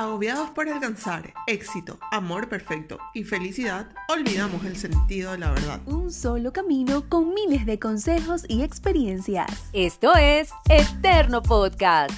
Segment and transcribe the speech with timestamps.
[0.00, 5.78] Agobiados por alcanzar éxito, amor perfecto y felicidad, olvidamos el sentido de la verdad.
[5.84, 9.68] Un solo camino con miles de consejos y experiencias.
[9.74, 12.14] Esto es Eterno Podcast.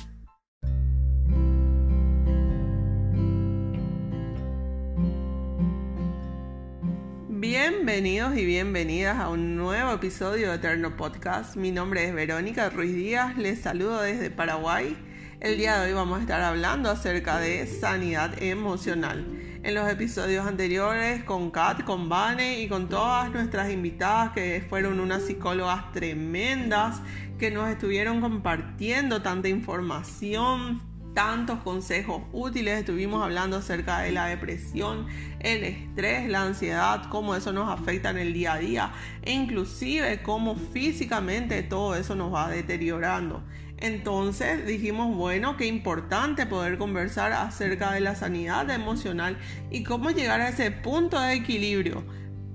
[7.29, 11.57] Bienvenidos y bienvenidas a un nuevo episodio de Eterno Podcast.
[11.57, 14.97] Mi nombre es Verónica Ruiz Díaz, les saludo desde Paraguay.
[15.43, 19.27] El día de hoy vamos a estar hablando acerca de sanidad emocional.
[19.65, 25.01] En los episodios anteriores con Kat, con Vane y con todas nuestras invitadas que fueron
[25.01, 27.01] unas psicólogas tremendas
[27.41, 30.81] que nos estuvieron compartiendo tanta información,
[31.13, 32.79] tantos consejos útiles.
[32.79, 35.09] Estuvimos hablando acerca de la depresión,
[35.41, 40.23] el estrés, la ansiedad, cómo eso nos afecta en el día a día e inclusive
[40.23, 43.43] cómo físicamente todo eso nos va deteriorando.
[43.83, 49.37] Entonces dijimos, bueno, qué importante poder conversar acerca de la sanidad emocional
[49.73, 52.05] y cómo llegar a ese punto de equilibrio.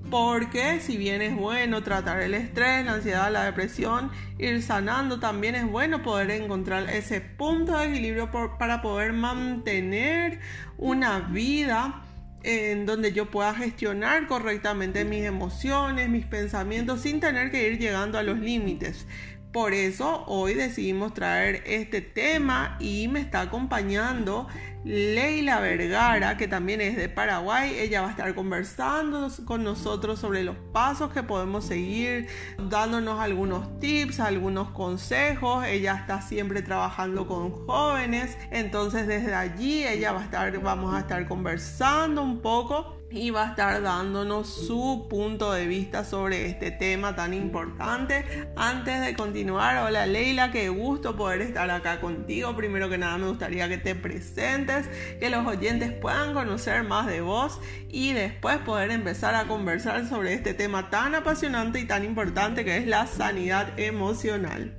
[0.09, 5.55] Porque si bien es bueno tratar el estrés, la ansiedad, la depresión, ir sanando, también
[5.55, 10.39] es bueno poder encontrar ese punto de equilibrio para poder mantener
[10.77, 12.05] una vida
[12.43, 18.17] en donde yo pueda gestionar correctamente mis emociones, mis pensamientos, sin tener que ir llegando
[18.17, 19.05] a los límites.
[19.51, 24.47] Por eso hoy decidimos traer este tema y me está acompañando
[24.83, 27.77] Leila Vergara, que también es de Paraguay.
[27.79, 33.79] Ella va a estar conversando con nosotros sobre los pasos que podemos seguir, dándonos algunos
[33.79, 35.65] tips, algunos consejos.
[35.65, 40.99] Ella está siempre trabajando con jóvenes, entonces desde allí ella va a estar, vamos a
[40.99, 46.71] estar conversando un poco y va a estar dándonos su punto de vista sobre este
[46.71, 48.49] tema tan importante.
[48.55, 52.55] Antes de continuar, hola Leila, qué gusto poder estar acá contigo.
[52.55, 54.87] Primero que nada me gustaría que te presentes,
[55.19, 60.33] que los oyentes puedan conocer más de vos y después poder empezar a conversar sobre
[60.33, 64.75] este tema tan apasionante y tan importante que es la sanidad emocional.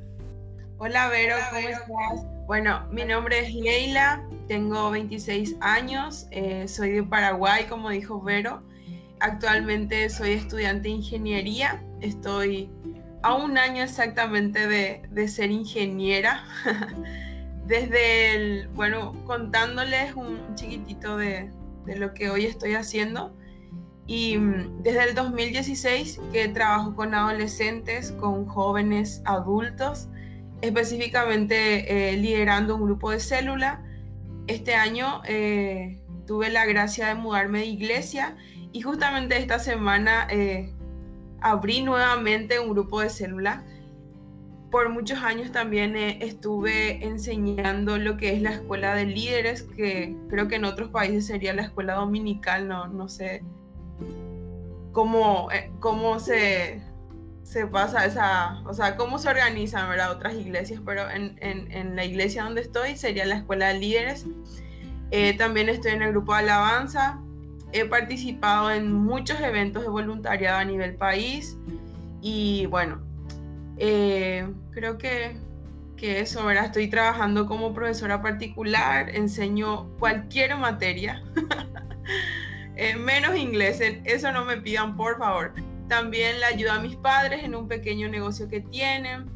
[0.77, 2.38] Hola Vero, ¿cómo estás?
[2.49, 8.63] Bueno, mi nombre es Leila, tengo 26 años, eh, soy de Paraguay, como dijo Vero.
[9.21, 12.71] Actualmente soy estudiante de ingeniería, estoy
[13.23, 16.43] a un año exactamente de, ser ingeniera.
[17.67, 21.51] Desde el, bueno, contándoles un chiquitito de,
[21.85, 23.37] de lo que hoy estoy haciendo.
[24.07, 30.09] Y mm, desde el 2016 que trabajo con adolescentes, con jóvenes adultos,
[30.61, 33.85] específicamente eh, liderando un grupo de célula
[34.49, 38.37] este año eh, tuve la gracia de mudarme de iglesia
[38.73, 40.73] y justamente esta semana eh,
[41.41, 43.65] abrí nuevamente un grupo de célula.
[44.71, 50.49] Por muchos años también estuve enseñando lo que es la escuela de líderes, que creo
[50.49, 53.43] que en otros países sería la escuela dominical, no, no sé
[54.93, 55.49] cómo,
[55.81, 56.83] cómo se,
[57.49, 60.13] se pasa esa, o sea, cómo se organizan, ¿verdad?
[60.13, 64.27] Otras iglesias, pero en, la iglesia donde estoy sería la escuela de líderes.
[65.11, 67.23] Eh, también estoy en el grupo de alabanza.
[67.73, 71.57] He participado en muchos eventos de voluntariado a nivel país.
[72.21, 73.01] Y bueno,
[73.79, 75.39] eh, creo que,
[75.97, 76.67] que eso, ¿verdad?
[76.67, 81.23] Estoy trabajando como profesora particular, enseño cualquier materia,
[82.77, 85.55] eh, menos inglés, eso no me pidan, por favor.
[85.89, 89.27] También le ayudo a mis padres en un pequeño negocio que tienen.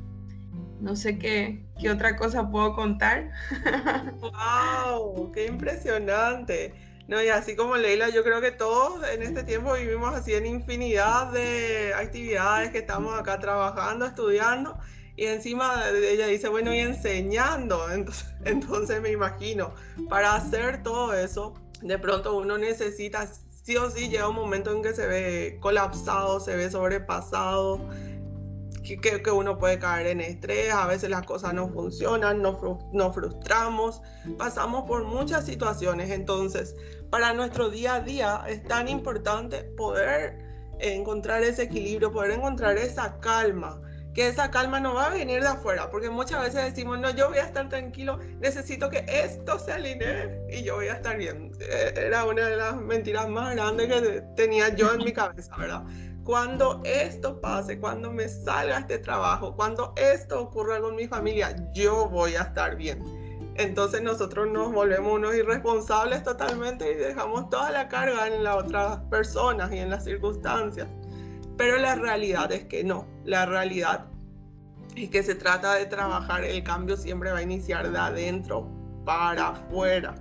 [0.81, 3.31] No sé qué, qué otra cosa puedo contar.
[4.21, 5.33] ¡Wow!
[5.33, 6.75] ¡Qué impresionante!
[7.09, 10.47] No, y así como Leila, yo creo que todos en este tiempo vivimos así en
[10.47, 14.79] infinidad de actividades que estamos acá trabajando, estudiando,
[15.17, 17.91] y encima ella dice, bueno, y enseñando.
[17.93, 19.75] Entonces, entonces me imagino,
[20.09, 23.29] para hacer todo eso, de pronto uno necesita
[23.62, 27.81] sí o sí llega un momento en que se ve colapsado, se ve sobrepasado,
[28.83, 32.56] que, que, uno puede caer en estrés, a veces las cosas no funcionan, nos,
[32.93, 34.03] nos frustramos,
[34.37, 36.11] pasamos por muchas situaciones.
[36.11, 36.75] Entonces,
[37.09, 40.36] para nuestro día a día es tan importante poder
[40.81, 43.81] encontrar ese equilibrio, poder encontrar esa calma
[44.14, 47.28] que esa calma no va a venir de afuera, porque muchas veces decimos, no, yo
[47.28, 51.53] voy a estar tranquilo, necesito que esto se alinee y yo voy a estar bien.
[51.60, 55.84] Eh, era una de las mentiras más grandes que tenía yo en mi cabeza, ¿verdad?
[56.24, 62.09] Cuando esto pase, cuando me salga este trabajo, cuando esto ocurra con mi familia, yo
[62.09, 63.03] voy a estar bien.
[63.56, 68.98] Entonces nosotros nos volvemos unos irresponsables totalmente y dejamos toda la carga en las otras
[69.10, 70.88] personas y en las circunstancias.
[71.62, 73.06] Pero la realidad es que no.
[73.24, 74.06] La realidad
[74.97, 76.42] es que se trata de trabajar.
[76.42, 78.68] El cambio siempre va a iniciar de adentro
[79.04, 80.16] para afuera.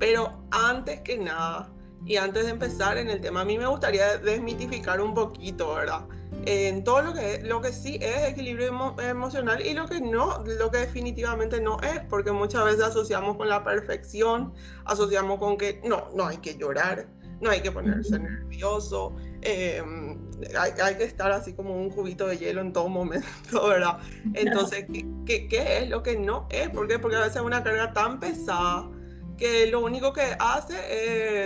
[0.00, 1.72] Pero antes que nada,
[2.04, 6.04] y antes de empezar en el tema, a mí me gustaría desmitificar un poquito, ¿verdad?
[6.46, 10.68] En todo lo que, lo que sí es equilibrio emocional y lo que no, lo
[10.72, 14.52] que definitivamente no es, porque muchas veces asociamos con la perfección,
[14.84, 17.06] asociamos con que no, no hay que llorar,
[17.40, 20.11] no hay que ponerse nervioso, em,
[20.58, 23.26] hay, que estar así como un cubito de hielo en todo momento,
[23.68, 23.98] ¿verdad?
[24.34, 24.86] Entonces,
[25.26, 26.70] ¿qué, es lo que no es?
[26.70, 26.98] ¿Por qué?
[26.98, 28.88] Porque a veces es una carga tan pesada
[29.36, 30.76] que lo único que hace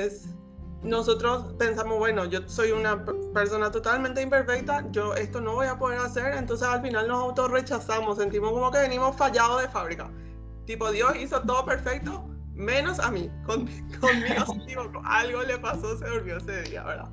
[0.05, 0.29] es
[0.83, 3.05] nosotros pensamos, bueno, yo soy una
[3.35, 8.19] persona totalmente imperfecta, yo esto no voy a poder hacer, entonces al final nos autorrechazamos,
[8.19, 10.11] sentimos como que venimos fallados de fábrica.
[10.65, 13.31] Tipo, Dios hizo todo perfecto, menos a mí.
[13.47, 13.67] Con,
[14.47, 17.09] conmigo, algo le pasó, se durmió ese día, ¿verdad?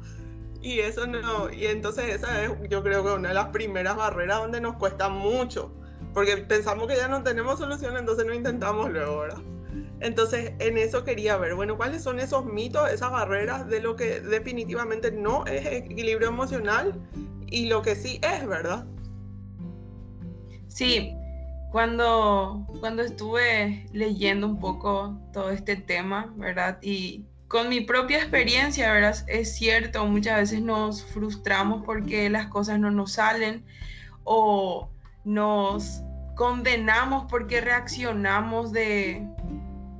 [0.63, 4.39] Y eso no, y entonces esa es, yo creo que una de las primeras barreras
[4.39, 5.73] donde nos cuesta mucho,
[6.13, 9.41] porque pensamos que ya no tenemos solución, entonces no intentamos luego, ¿verdad?
[9.99, 14.21] Entonces, en eso quería ver, bueno, cuáles son esos mitos, esas barreras de lo que
[14.21, 16.93] definitivamente no es equilibrio emocional
[17.47, 18.85] y lo que sí es, ¿verdad?
[20.69, 21.13] Sí,
[21.71, 26.79] cuando, cuando estuve leyendo un poco todo este tema, ¿verdad?
[26.81, 29.15] Y con mi propia experiencia, ¿verdad?
[29.27, 33.63] Es cierto, muchas veces nos frustramos porque las cosas no nos salen
[34.23, 34.89] o
[35.23, 36.01] nos
[36.35, 39.27] condenamos porque reaccionamos de,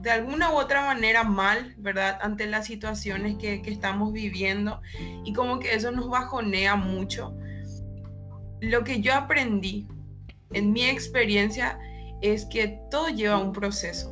[0.01, 2.17] de alguna u otra manera mal, ¿verdad?
[2.23, 4.81] Ante las situaciones que, estamos viviendo
[5.23, 7.35] y como que eso nos bajonea mucho.
[8.61, 9.87] Lo que yo aprendí
[10.53, 11.77] en mi experiencia
[12.23, 14.11] es que todo lleva un proceso.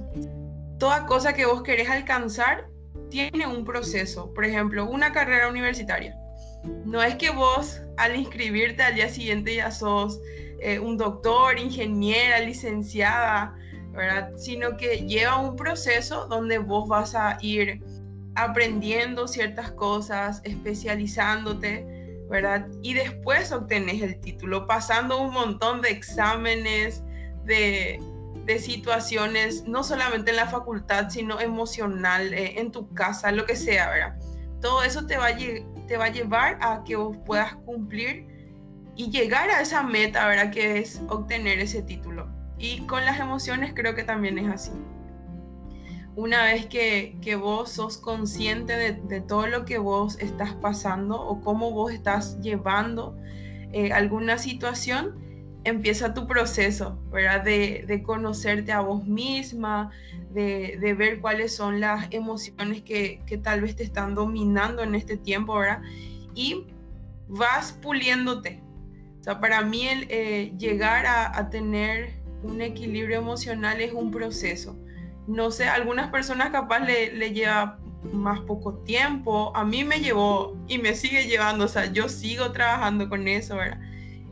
[0.78, 2.71] Toda cosa que vos querés alcanzar
[3.12, 4.34] tiene un proceso.
[4.34, 6.18] Por ejemplo, una carrera universitaria.
[6.86, 10.20] No es que vos al inscribirte al día siguiente ya sos
[10.60, 13.56] eh, un doctor, ingeniera, licenciada,
[14.38, 17.84] Sino que lleva un proceso donde vos vas a ir
[18.36, 21.86] aprendiendo ciertas cosas, especializándote,
[22.30, 22.68] ¿verdad?
[22.82, 27.04] Y después obtenés el título, pasando un montón de exámenes,
[27.44, 28.00] de,
[28.60, 33.90] situaciones, no solamente en la facultad, sino emocional, eh, en tu casa, lo que sea,
[33.90, 34.16] ¿verdad?
[34.60, 35.38] Todo eso te va, a,
[35.88, 38.28] te va a llevar a que vos puedas cumplir
[38.96, 40.52] y llegar a esa meta, ¿verdad?
[40.52, 42.28] Que es obtener ese título.
[42.58, 44.72] Y con las emociones creo que también es así.
[46.16, 51.72] Una vez que, vos sos consciente de, todo lo que vos estás pasando o cómo
[51.72, 53.16] vos estás llevando
[53.72, 55.16] eh, alguna situación,
[55.64, 57.44] empieza tu proceso, ¿verdad?
[57.44, 59.92] De, conocerte a vos misma,
[60.34, 65.58] de, ver cuáles son las emociones que, tal vez te están dominando en este tiempo,
[65.58, 65.82] ¿verdad?
[66.36, 66.66] Y
[67.28, 68.62] vas puliéndote.
[69.20, 74.10] O sea, para mí el eh, llegar a, a tener un equilibrio emocional es un
[74.10, 74.76] proceso.
[75.28, 77.80] No sé, algunas personas capaz le, le lleva
[78.12, 82.52] más poco tiempo, a mí me llevó y me sigue llevando, o sea, yo sigo
[82.52, 83.80] trabajando con eso, ¿verdad?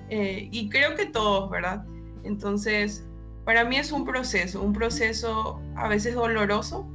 [0.09, 1.85] Eh, y creo que todos, ¿verdad?
[2.23, 3.05] Entonces,
[3.45, 6.87] para mí es un proceso, un proceso a veces doloroso,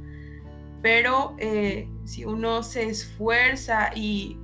[0.81, 4.37] pero eh, si uno se esfuerza y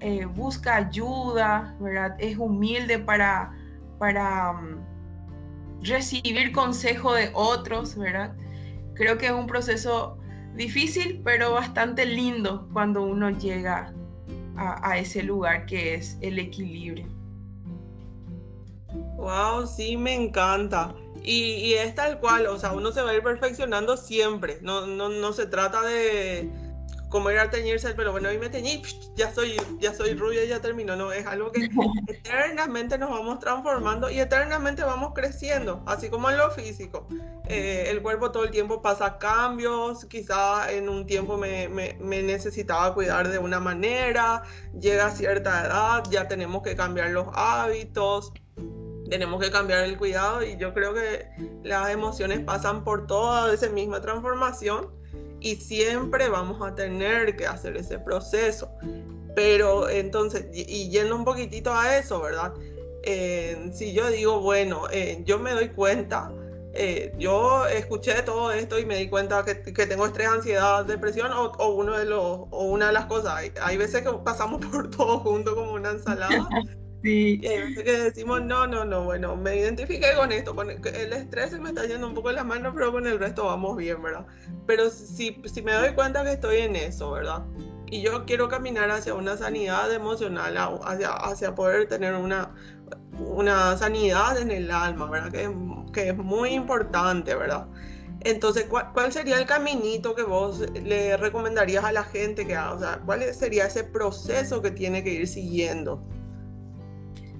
[0.00, 2.16] eh, busca ayuda, ¿verdad?
[2.18, 3.52] Es humilde para,
[3.98, 4.80] para mm,
[5.82, 8.34] recibir consejo de otros, ¿verdad?
[8.94, 10.18] Creo que es un proceso
[10.56, 13.92] difícil, pero bastante lindo cuando uno llega
[14.56, 17.06] a, ese lugar que es el equilibrio.
[19.16, 20.94] Wow, sí, me encanta.
[21.22, 24.58] Y, y, es tal cual, o sea, uno se va a ir perfeccionando siempre.
[24.60, 26.50] No, no, no se trata de,
[27.14, 28.82] como ir a teñirse el pelo, bueno, hoy me teñí,
[29.14, 31.70] ya soy, ya soy rubia y ya terminó, no, es algo que
[32.08, 37.06] eternamente nos vamos transformando y eternamente vamos creciendo, así como en lo físico.
[37.46, 42.20] Eh, el cuerpo todo el tiempo pasa cambios, quizá en un tiempo me, me, me,
[42.20, 44.42] necesitaba cuidar de una manera,
[44.76, 48.32] llega a cierta edad, ya tenemos que cambiar los hábitos,
[49.10, 51.26] tenemos que cambiar el cuidado y yo creo que
[51.62, 54.90] las emociones pasan por toda esa misma transformación
[55.40, 58.70] y siempre vamos a tener que hacer ese proceso.
[59.34, 62.54] Pero entonces, y, yendo un poquitito a eso, ¿verdad?
[63.02, 66.32] Eh, si yo digo, bueno, eh, yo me doy cuenta,
[66.72, 71.30] eh, yo escuché todo esto y me di cuenta que, que tengo estrés, ansiedad, depresión
[71.32, 73.34] o, o, uno de los, o una de las cosas.
[73.34, 76.48] Hay, hay veces que pasamos por todo junto como una ensalada.
[77.04, 77.36] Sí.
[77.36, 81.58] Veces que decimos, no, no, no, bueno, me identifiqué con esto, con el estrés se
[81.58, 84.26] me está yendo un poco las manos, pero con el resto vamos bien, ¿verdad?
[84.66, 87.44] Pero si, si me doy cuenta que estoy en eso, ¿verdad?
[87.88, 92.54] Y yo quiero caminar hacia una sanidad emocional, hacia, hacia poder tener una,
[93.18, 95.30] una sanidad en el alma, ¿verdad?
[95.30, 95.54] Que,
[95.92, 97.68] que es muy importante, ¿verdad?
[98.20, 102.72] Entonces, ¿cuál, sería el caminito que vos le recomendarías a la gente que haga?
[102.72, 106.02] O sea, ¿cuál sería ese proceso que tiene que ir siguiendo?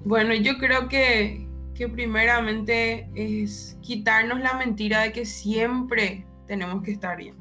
[0.05, 6.91] Bueno, yo creo que, que primeramente es quitarnos la mentira de que siempre tenemos que
[6.91, 7.35] estar bien.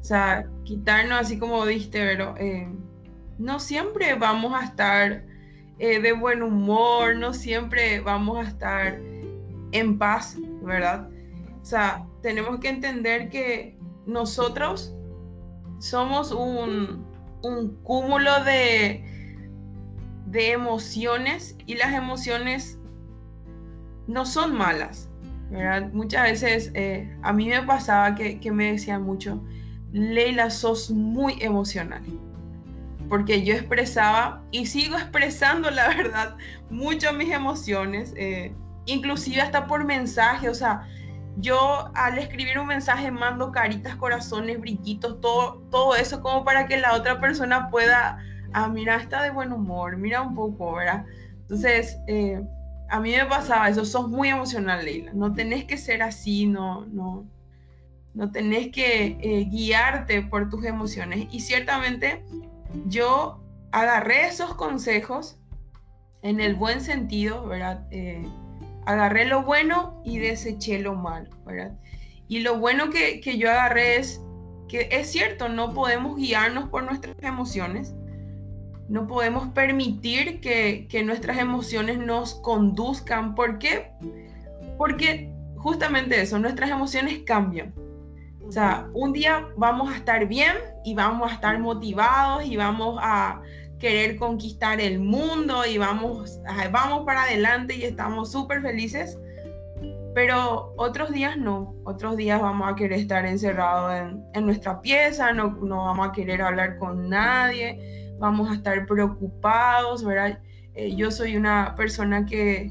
[0.00, 2.68] O sea, quitarnos así como diste, pero eh,
[3.38, 5.24] no siempre vamos a estar
[5.78, 8.98] eh, de buen humor, no siempre vamos a estar
[9.70, 11.08] en paz, ¿verdad?
[11.60, 14.92] O sea, tenemos que entender que nosotros
[15.78, 17.06] somos un,
[17.44, 19.11] un cúmulo de,
[20.32, 22.78] de emociones y las emociones
[24.06, 25.08] no son malas,
[25.50, 25.92] ¿verdad?
[25.92, 29.40] Muchas veces eh, a mí me pasaba que, que me decían mucho,
[29.92, 32.02] Leila, sos muy emocional.
[33.08, 36.36] Porque yo expresaba y sigo expresando, la verdad,
[36.70, 38.54] mucho mis emociones, eh,
[38.86, 40.48] inclusive hasta por mensaje.
[40.48, 40.88] O sea,
[41.36, 46.78] yo al escribir un mensaje mando caritas, corazones, brillitos, todo, todo eso como para que
[46.78, 48.18] la otra persona pueda,
[48.54, 51.04] ah, mira, está de buen humor, mira un poco, ¿verdad?
[51.42, 52.42] Entonces, eh,
[52.88, 55.12] a mí me pasaba eso, sos muy emocional, Leila.
[55.14, 57.26] No tenés que ser así, no, no,
[58.14, 61.26] no tenés que eh, guiarte por tus emociones.
[61.30, 62.24] Y ciertamente
[62.86, 65.38] yo agarré esos consejos
[66.22, 67.86] en el buen sentido, ¿verdad?
[67.90, 68.26] Eh,
[68.86, 71.72] agarré lo bueno y deseché lo malo, ¿verdad?
[72.28, 74.20] Y lo bueno que, yo agarré es
[74.68, 77.94] que es cierto, no podemos guiarnos por nuestras emociones,
[78.92, 83.34] no podemos permitir que, que nuestras emociones nos conduzcan.
[83.34, 83.90] ¿Por qué?
[84.76, 87.72] Porque justamente eso, nuestras emociones cambian.
[88.46, 90.52] O sea, un día vamos a estar bien
[90.84, 93.40] y vamos a estar motivados y vamos a
[93.78, 96.38] querer conquistar el mundo y vamos,
[96.70, 99.18] vamos para adelante y estamos súper felices.
[100.14, 105.32] Pero otros días no, otros días vamos a querer estar encerrados en, en nuestra pieza,
[105.32, 110.38] no, no, vamos a querer hablar con nadie, vamos a estar preocupados, ¿verdad?
[110.74, 112.70] Eh, yo soy una persona que,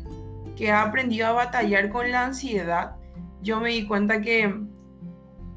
[0.55, 2.95] que ha aprendido a batallar con la ansiedad.
[3.43, 4.55] Yo me di cuenta que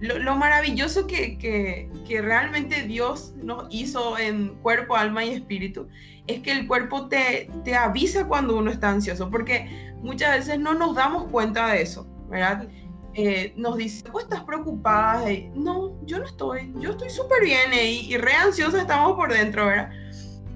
[0.00, 5.86] lo, maravilloso que, realmente Dios nos hizo en cuerpo, alma y espíritu
[6.26, 10.74] es que el cuerpo te, te avisa cuando uno está ansioso, porque muchas veces no
[10.74, 12.66] nos damos cuenta de eso, ¿verdad?
[13.14, 15.24] Eh, nos dice, ¿vos estás preocupada?
[15.54, 19.66] no, yo no estoy, yo estoy súper bien y, y re ansiosa estamos por dentro,
[19.66, 19.90] ¿verdad?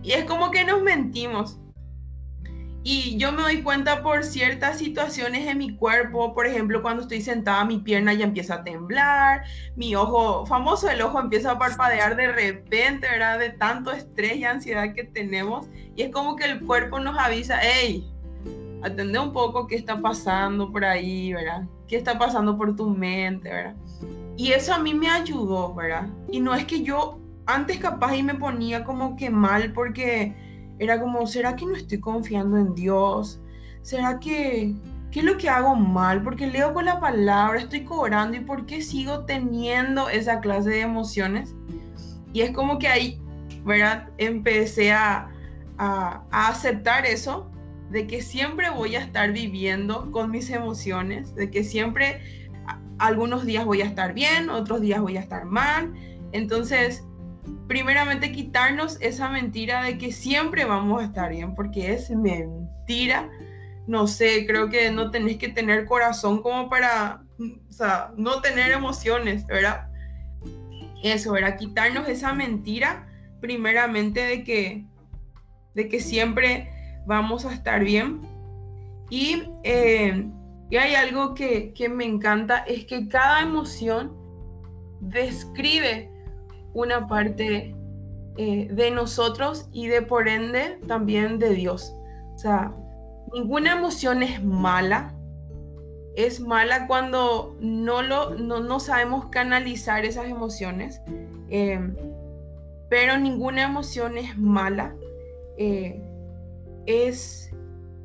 [0.02, 1.58] Y es como que nos mentimos.
[2.90, 7.20] Y yo me doy cuenta por ciertas situaciones en mi cuerpo, por ejemplo, cuando estoy
[7.20, 9.44] sentada, mi pierna ya empieza a temblar,
[9.76, 13.40] mi ojo, famoso el ojo, empieza a parpadear de repente, ¿verdad?
[13.40, 15.68] De tanto estrés y ansiedad que tenemos.
[15.96, 18.08] Y es como que el cuerpo nos avisa, hey,
[18.82, 21.66] atende un poco qué está pasando por ahí, ¿verdad?
[21.86, 23.76] ¿Qué está pasando por tu mente, ¿verdad?
[24.36, 26.08] Y eso a mí me ayudó, ¿verdad?
[26.30, 30.34] Y no es que yo antes capaz y me ponía como que mal porque
[30.78, 33.40] era como, ¿será que no estoy confiando en Dios?
[33.82, 34.76] ¿Será que,
[35.10, 36.22] qué es lo que hago mal?
[36.22, 40.80] Porque leo con la palabra, estoy cobrando y por qué sigo teniendo esa clase de
[40.82, 41.54] emociones?
[42.32, 43.20] Y es como que ahí,
[43.64, 44.10] ¿verdad?
[44.18, 45.30] Empecé a,
[45.78, 47.50] a, a aceptar eso,
[47.90, 52.20] de que siempre voy a estar viviendo con mis emociones, de que siempre
[52.98, 55.94] algunos días voy a estar bien, otros días voy a estar mal.
[56.32, 57.04] Entonces,
[57.66, 63.30] primeramente quitarnos esa mentira de que siempre vamos a estar bien, porque es mentira.
[63.86, 68.70] No sé, creo que no tenés que tener corazón como para, o sea, no tener
[68.72, 69.88] emociones, ¿verdad?
[71.02, 71.56] Eso, ¿verdad?
[71.56, 73.06] Quitarnos esa mentira
[73.40, 74.84] primeramente de que,
[75.74, 76.68] de que siempre
[77.08, 78.20] vamos a estar bien.
[79.10, 80.30] Y, eh,
[80.70, 84.12] y hay algo que, que me encanta, es que cada emoción
[85.00, 86.10] describe
[86.74, 87.74] una parte
[88.36, 91.94] eh, de nosotros y de por ende también de Dios.
[92.34, 92.72] O sea,
[93.32, 95.14] ninguna emoción es mala.
[96.14, 101.00] Es mala cuando no, lo, no, sabemos canalizar esas emociones.
[101.48, 101.96] Em,
[102.90, 104.94] pero ninguna emoción es mala.
[105.56, 106.02] Eh,
[106.88, 107.50] es,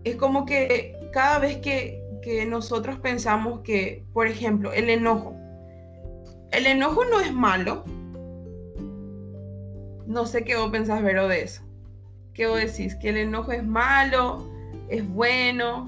[0.04, 5.36] es como que cada vez que, que nosotros pensamos que, por ejemplo, el enojo.
[6.52, 7.84] El enojo no es malo,
[10.06, 11.64] no sé qué vos pensás, Vero, de eso.
[12.34, 12.96] ¿Qué vos decís?
[12.96, 14.48] ¿Que el enojo es malo?
[14.90, 15.88] ¿Es bueno?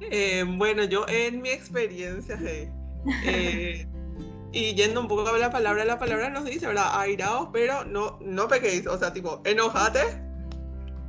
[0.00, 2.38] Eh, bueno, yo en mi experiencia,
[3.24, 3.86] eh,
[4.52, 7.00] y yendo un poco a la palabra, la palabra nos dice, ¿verdad?
[7.00, 8.86] Airaos, pero no, no pequéis.
[8.86, 10.00] O sea, tipo, enojate,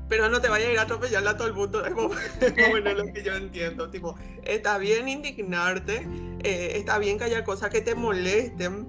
[0.07, 1.83] pero no te vaya a ir a atropellar a todo el mundo.
[1.85, 1.93] Es
[2.69, 3.89] bueno lo que yo entiendo.
[3.89, 6.07] Tipo, está bien indignarte,
[6.43, 8.88] eh, está bien que haya cosas que te molesten.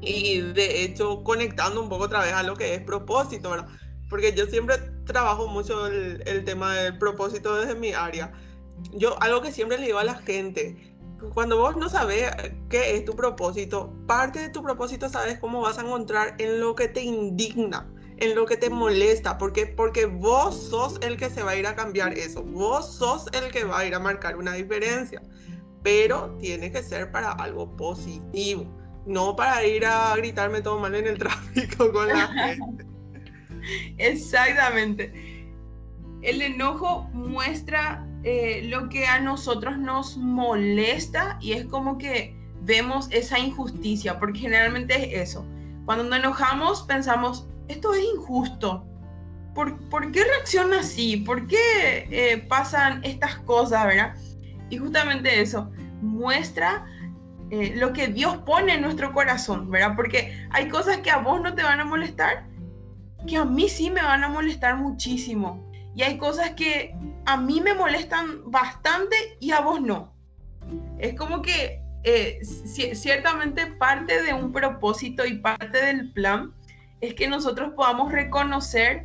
[0.00, 3.68] Y de hecho, conectando un poco otra vez a lo que es propósito, ¿verdad?
[4.08, 8.32] Porque yo siempre trabajo mucho el, el tema del propósito desde mi área.
[8.92, 10.96] Yo, algo que siempre le digo a la gente,
[11.34, 12.30] cuando vos no sabes
[12.68, 16.76] qué es tu propósito, parte de tu propósito sabes cómo vas a encontrar en lo
[16.76, 17.88] que te indigna
[18.20, 21.66] en lo que te molesta, porque, porque vos sos el que se va a ir
[21.66, 25.22] a cambiar eso, vos sos el que va a ir a marcar una diferencia,
[25.82, 28.66] pero tiene que ser para algo positivo,
[29.06, 32.86] no para ir a gritarme todo mal en el tráfico con la gente.
[33.98, 35.12] Exactamente.
[36.22, 43.08] El enojo muestra eh, lo que a nosotros nos molesta y es como que vemos
[43.12, 45.46] esa injusticia, porque generalmente es eso.
[45.84, 48.86] Cuando nos enojamos pensamos, esto es injusto.
[49.54, 51.16] ¿Por, ¿por qué reacciona así?
[51.18, 54.14] ¿Por qué eh, pasan estas cosas, verdad?
[54.70, 55.70] Y justamente eso
[56.00, 56.86] muestra
[57.50, 59.94] eh, lo que Dios pone en nuestro corazón, ¿verdad?
[59.96, 62.46] Porque hay cosas que a vos no te van a molestar,
[63.26, 65.66] que a mí sí me van a molestar muchísimo.
[65.94, 66.94] Y hay cosas que
[67.24, 70.14] a mí me molestan bastante y a vos no.
[70.98, 76.52] Es como que eh, ciertamente parte de un propósito y parte del plan
[77.00, 79.04] es que nosotros podamos reconocer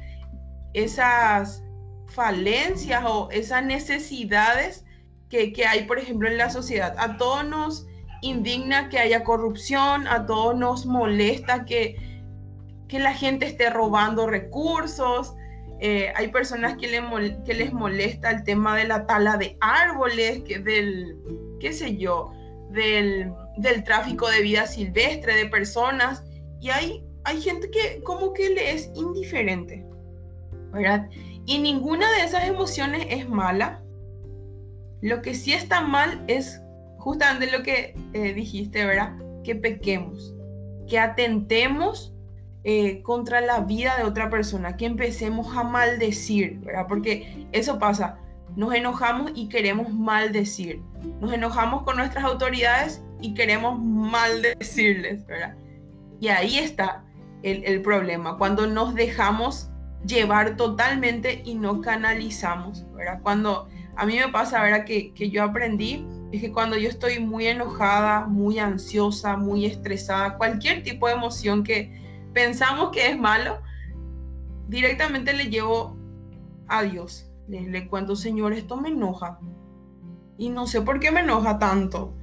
[0.73, 1.63] esas
[2.07, 4.85] falencias o esas necesidades
[5.29, 6.93] que, hay, por ejemplo, en la sociedad.
[6.99, 7.87] A todos nos
[8.21, 11.95] indigna que haya corrupción, a todos nos molesta que,
[12.87, 15.33] que la gente esté robando recursos.
[15.79, 16.87] Eh, hay personas que,
[17.45, 21.17] que les molesta el tema de la tala de árboles, que del,
[21.59, 22.31] qué sé yo,
[22.69, 26.23] del, del tráfico de vida silvestre, de personas.
[26.61, 29.85] Y hay hay gente que como que le es indiferente,
[30.71, 31.09] ¿verdad?
[31.45, 33.81] Y ninguna de esas emociones es mala.
[35.01, 36.61] Lo que sí está mal es
[36.97, 39.15] justamente lo que eh, dijiste, ¿verdad?
[39.43, 40.33] Que pequemos,
[40.87, 42.13] que atentemos
[42.63, 46.85] eh, contra la vida de otra persona, que empecemos a maldecir, ¿verdad?
[46.87, 48.17] Porque eso pasa,
[48.55, 50.81] nos enojamos y queremos maldecir,
[51.19, 55.55] nos enojamos con nuestras autoridades y queremos maldecirles, ¿verdad?
[56.21, 57.03] Y ahí está
[57.43, 59.69] el, problema, cuando nos dejamos
[60.05, 63.19] llevar totalmente y no canalizamos, ¿verdad?
[63.21, 64.85] Cuando a mí me pasa, ¿verdad?
[64.85, 70.37] Que, que yo aprendí es que cuando yo estoy muy enojada, muy ansiosa, muy estresada,
[70.37, 72.01] cualquier tipo de emoción que
[72.33, 73.61] pensamos que es malo,
[74.67, 75.95] directamente le llevo
[76.67, 77.29] a Dios.
[77.47, 79.39] Le, le cuento, Señor, esto me enoja.
[80.37, 82.15] Y no sé por qué me enoja tanto,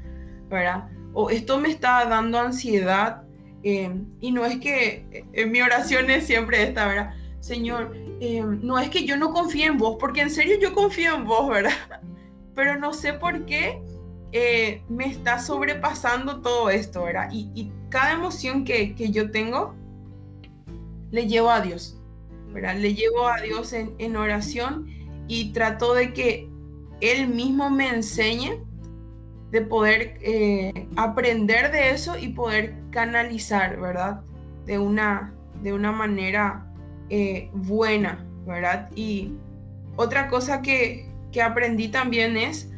[0.48, 0.88] ¿verdad?
[1.12, 3.22] O esto me está dando ansiedad
[3.62, 7.14] Em, y no es que en eh, mi oración es siempre esta, ¿verdad?
[7.40, 11.14] Señor, em, no es que yo no confíe en vos, porque en serio yo confío
[11.14, 11.72] en vos, ¿verdad?
[12.54, 13.80] Pero no sé por qué
[14.32, 17.28] eh, me está sobrepasando todo esto, ¿verdad?
[17.32, 19.74] Y, cada emoción que, que, yo tengo,
[21.10, 21.98] le llevo a Dios,
[22.52, 22.76] ¿verdad?
[22.76, 24.86] Le llevo a Dios en, en oración
[25.26, 26.48] y trato de que
[27.00, 28.60] Él mismo me enseñe
[29.50, 34.20] de poder eh, aprender de eso y poder canalizar, ¿verdad?
[34.64, 36.66] De una, de una manera
[37.08, 38.90] eh, buena, ¿verdad?
[38.94, 39.34] Y
[39.96, 42.70] otra cosa que, que aprendí también es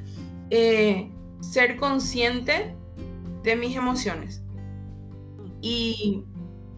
[0.50, 2.74] eh, ser consciente
[3.42, 4.42] de mis emociones
[5.60, 6.24] y,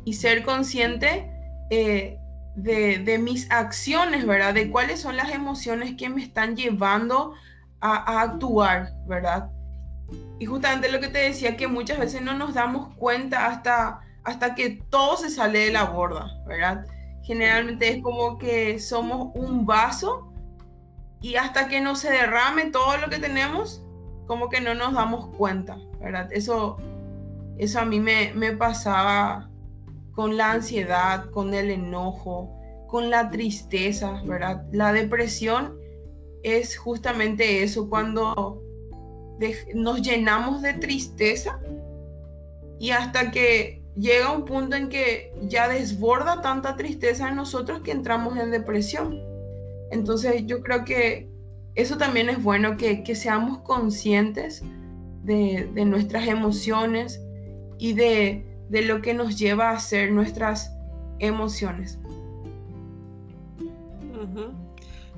[0.04, 1.30] y ser consciente
[1.70, 2.18] de,
[2.56, 4.54] de, mis acciones, ¿verdad?
[4.54, 7.34] De cuáles son las emociones que me están llevando
[7.80, 9.50] a, a actuar, ¿verdad?
[10.38, 14.54] Y justamente lo que te decía, que muchas veces no nos damos cuenta hasta, hasta
[14.54, 16.84] que todo se sale de la borda, ¿verdad?
[17.22, 20.32] Generalmente es como que somos un vaso
[21.20, 23.82] y hasta que no se derrame todo lo que tenemos,
[24.26, 26.28] como que no nos damos cuenta, ¿verdad?
[26.32, 26.76] Eso,
[27.56, 29.48] eso a mí me, me pasaba
[30.12, 32.50] con la ansiedad, con el enojo,
[32.88, 34.66] con la tristeza, ¿verdad?
[34.72, 35.78] La depresión
[36.42, 38.62] es justamente eso, cuando
[39.74, 41.58] nos llenamos de tristeza
[42.78, 47.92] y hasta que llega un punto en que ya desborda tanta tristeza en nosotros que
[47.92, 49.20] entramos en depresión.
[49.90, 51.28] Entonces yo creo que
[51.74, 54.62] eso también es bueno, que, seamos conscientes
[55.22, 57.20] de, nuestras emociones
[57.78, 60.72] y de, lo que nos lleva a ser nuestras
[61.18, 61.98] emociones.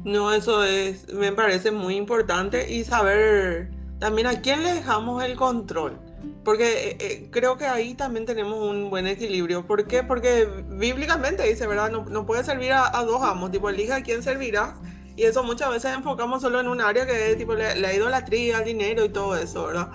[0.05, 5.37] No, eso es, me parece muy importante y saber también a quién le dejamos el
[5.37, 5.99] control.
[6.45, 9.67] Porque eh, eh, creo que ahí también tenemos un buen equilibrio.
[9.67, 10.03] ¿Por qué?
[10.03, 11.91] Porque bíblicamente dice, ¿verdad?
[11.91, 14.75] No, no puedes servir a, dos amos, tipo, elija a quién servirás.
[15.17, 18.59] Y eso muchas veces enfocamos solo en un área que es tipo la, la idolatría,
[18.59, 19.91] el dinero y todo eso, ¿verdad?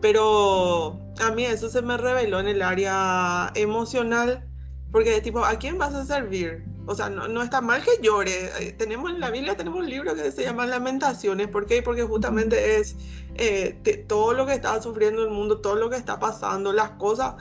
[0.00, 4.48] Pero a mí eso se me reveló en el área emocional,
[4.92, 6.64] porque tipo, ¿a quién vas a servir?
[6.90, 8.50] O sea, no, no, está mal que llore.
[8.58, 11.46] Eh, tenemos en la Biblia, tenemos un libro que se llama Lamentaciones.
[11.46, 11.82] ¿Por qué?
[11.82, 12.96] Porque justamente es
[13.36, 17.36] eh, todo lo que está sufriendo el mundo, todo lo que está pasando, las cosas.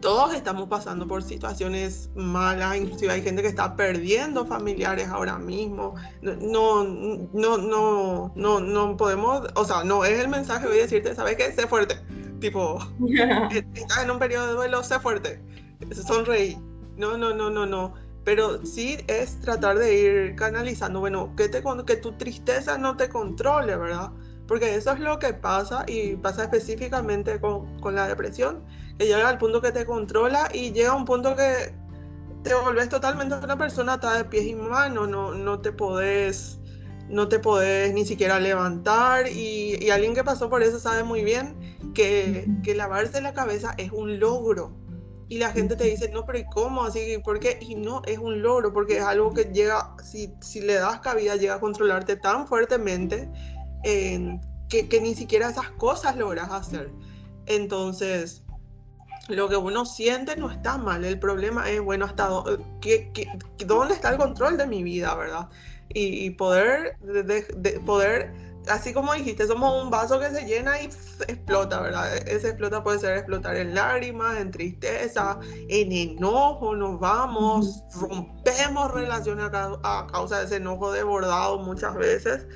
[0.00, 5.96] Todos estamos pasando por situaciones malas, inclusive hay gente que está perdiendo familiares ahora mismo.
[6.22, 11.16] No, no, no, no, no, podemos, o sea, no es el mensaje, voy a decirte,
[11.16, 11.50] ¿sabes qué?
[11.50, 11.96] Sé fuerte.
[12.38, 12.78] Tipo,
[13.74, 15.42] estás en un periodo de duelo, sé fuerte.
[16.06, 16.56] Sonreí.
[16.96, 21.62] No, no, no, no, no pero sí es tratar de ir canalizando, bueno, que, te,
[21.86, 24.10] que tu tristeza no te controle, ¿verdad?
[24.46, 28.62] Porque eso es lo que pasa y pasa específicamente con, con la depresión,
[28.98, 31.74] que llega al punto que te controla y llega a un punto que
[32.42, 36.60] te volvés totalmente una persona atada de pies y manos, no, no te podés
[37.08, 41.24] no te podés ni siquiera levantar y, y, alguien que pasó por eso sabe muy
[41.24, 41.56] bien
[41.94, 44.76] que, que lavarse la cabeza es un logro,
[45.28, 46.84] y la gente te dice, no, pero ¿y cómo?
[46.84, 47.58] Así, ¿por qué?
[47.60, 51.36] Y no, es un logro, porque es algo que llega, si, si le das cabida,
[51.36, 53.28] llega a controlarte tan fuertemente
[53.82, 56.90] que, que, ni siquiera esas cosas logras hacer.
[57.44, 58.42] Entonces,
[59.28, 62.62] lo que uno siente no está mal, el problema es, bueno, hasta dónde,
[63.66, 65.48] dónde está el control de mi vida, ¿verdad?
[65.90, 68.32] Y, poder, de, poder
[68.70, 70.86] así como dijiste, somos un vaso que se llena y
[71.26, 72.16] explota, ¿verdad?
[72.28, 79.50] Ese explota puede ser explotar en lágrimas, en tristeza, en enojo, nos vamos, rompemos relaciones
[79.52, 82.46] a, causa de ese enojo desbordado muchas veces,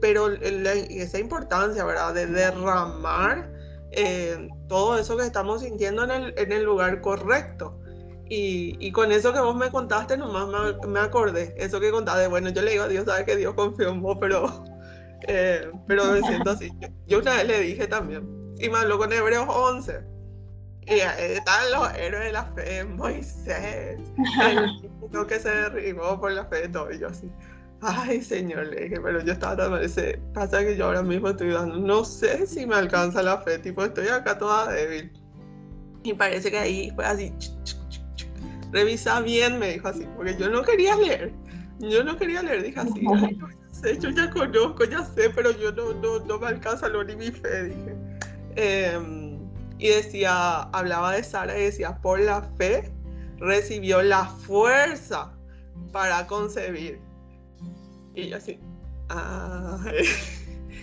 [0.00, 2.14] pero esa importancia, ¿verdad?
[2.14, 3.50] De derramar
[3.92, 7.78] eh, todo eso que estamos sintiendo en el, en el lugar correcto.
[8.28, 11.54] Y, y, con eso que vos me contaste, nomás me, me, acordé.
[11.58, 14.16] Eso que contaste, bueno, yo le digo a Dios, sabes que Dios confía en vos,
[14.18, 14.64] pero
[15.28, 16.70] eh, pero me siento así.
[17.06, 18.26] Yo una vez le dije también,
[18.58, 20.12] y me habló con Hebreos 11.
[20.86, 23.98] Y ahí están los héroes de la fe, Moisés,
[24.36, 26.92] el que se derribó por la fe de todo.
[26.92, 27.30] Y yo así,
[27.80, 31.50] ay Señor, le dije, pero yo estaba tan ese Pasa que yo ahora mismo estoy
[31.50, 35.12] dando, no sé si me alcanza la fe, tipo, estoy acá toda débil.
[36.02, 37.32] Y parece que ahí fue así,
[38.72, 41.32] revisa bien, me dijo así, porque yo no quería leer.
[41.78, 43.04] Yo no quería leer, dije así,
[44.00, 47.30] yo ya conozco, ya sé, pero yo no, no, no me alcanza lo ni mi
[47.30, 47.96] fe, dije.
[48.56, 49.38] Em,
[49.78, 52.92] y decía, hablaba de Sara y decía, por la fe
[53.38, 55.32] recibió la fuerza
[55.92, 57.00] para concebir.
[58.14, 58.60] Y yo así,
[59.08, 59.78] ah,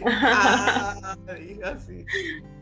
[0.06, 2.06] ah dije así.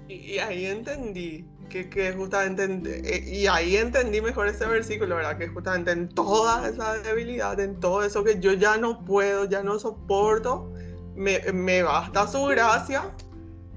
[0.07, 5.37] Y, ahí entendí que, que justamente, eh, y ahí entendí mejor ese versículo, ¿verdad?
[5.37, 9.63] Que justamente en toda esa debilidad, en todo eso que yo ya no puedo, ya
[9.63, 10.71] no soporto,
[11.15, 13.11] me, me basta su gracia.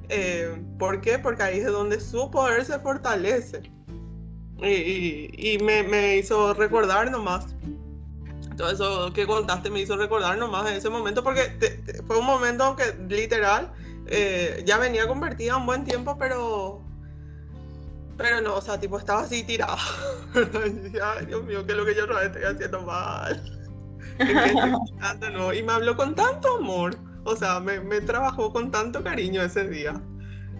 [0.08, 1.18] Eh, ¿Por qué?
[1.18, 3.62] Porque ahí es donde su poder se fortalece.
[4.62, 7.54] Y, y, me, me, hizo recordar nomás.
[8.56, 12.76] Todo eso que contaste me hizo recordar nomás en ese momento, porque fue un momento
[12.76, 13.72] que literal
[14.06, 16.82] eh, ya venía convertida un buen tiempo, pero.
[18.20, 19.78] Pero no, o sea, tipo, estaba así tirada.
[20.34, 23.42] y Ay, Dios mío, ¿qué es lo que yo no estoy haciendo mal?
[25.54, 26.96] y me habló con tanto amor.
[27.24, 30.00] O sea, me, me trabajó con tanto cariño ese día.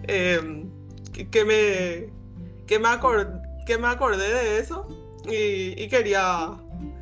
[0.07, 0.71] Em,
[1.13, 2.11] que, me,
[2.65, 2.87] que, me
[3.67, 4.87] que me acordé de eso
[5.25, 6.57] y, y quería,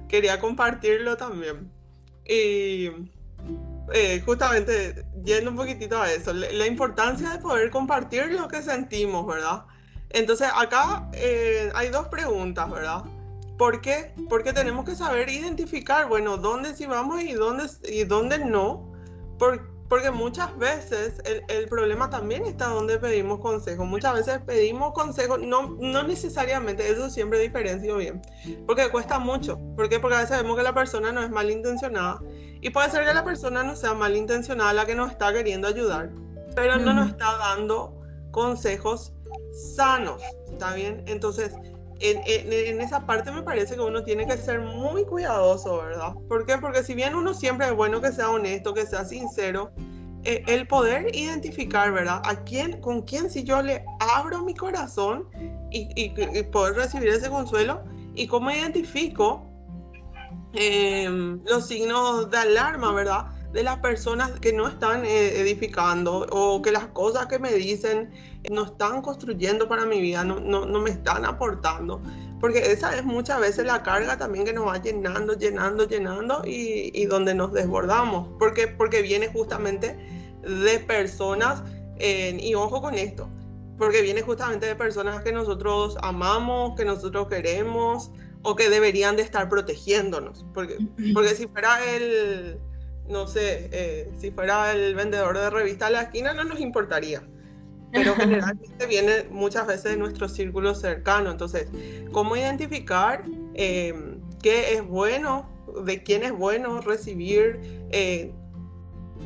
[0.10, 1.72] quería compartirlo también.
[2.26, 2.90] Y
[3.94, 9.26] eh, justamente yendo un poquitito a eso, la importancia de poder compartir lo que sentimos,
[9.26, 9.64] ¿verdad?
[10.10, 13.04] Entonces acá eh, hay dos preguntas, ¿verdad?
[13.58, 14.14] ¿Por qué?
[14.30, 18.90] Porque tenemos que saber identificar, bueno, dónde sí vamos y dónde, y dónde no.
[19.38, 23.86] porque muchas veces el, el, problema también está donde pedimos consejo.
[23.86, 28.22] Muchas veces pedimos consejo, no, no necesariamente, eso siempre diferencio bien,
[28.66, 29.60] porque cuesta mucho.
[29.76, 30.00] ¿Por qué?
[30.00, 32.22] Porque a veces vemos que la persona no es malintencionada
[32.62, 36.12] y puede ser que la persona no sea malintencionada la que nos está queriendo ayudar,
[36.56, 38.00] pero no nos está dando
[38.32, 39.14] consejos
[39.76, 41.04] sanos, ¿está bien?
[41.08, 41.54] Entonces,
[42.00, 46.14] en, en, esa parte me parece que uno tiene que ser muy cuidadoso, ¿verdad?
[46.28, 46.58] ¿Por qué?
[46.58, 49.72] Porque si bien uno siempre es bueno que sea honesto, que sea sincero,
[50.24, 52.22] eh, el poder identificar, ¿verdad?
[52.26, 55.28] A quién, con quién si yo le abro mi corazón
[55.72, 57.84] y, y, poder recibir ese consuelo
[58.16, 59.50] y cómo identifico
[60.54, 63.26] Em, los signos de alarma, ¿verdad?
[63.52, 68.12] De las personas que no están eh, edificando o que las cosas que me dicen
[68.52, 72.02] no están construyendo para mi vida, no, no, no me están aportando.
[72.40, 76.92] Porque esa es muchas veces la carga también que nos va llenando, llenando, llenando y,
[76.94, 78.30] y donde nos desbordamos.
[78.40, 79.98] Porque, porque viene justamente
[80.42, 81.64] de personas,
[82.00, 83.30] y ojo con esto,
[83.78, 89.24] porque viene justamente de personas que nosotros amamos, que nosotros queremos o que deberían de
[89.24, 90.46] estar protegiéndonos.
[90.54, 90.78] Porque,
[91.14, 92.58] porque si fuera el,
[93.10, 97.24] no sé, eh, si fuera el vendedor de revista a la esquina no nos importaría.
[97.92, 101.32] Pero generalmente viene muchas veces de nuestro círculo cercano.
[101.32, 101.68] Entonces,
[102.12, 103.24] ¿cómo identificar
[103.56, 103.94] eh,
[104.42, 105.50] qué es bueno,
[105.84, 107.60] de quién es bueno recibir,
[107.92, 108.32] eh,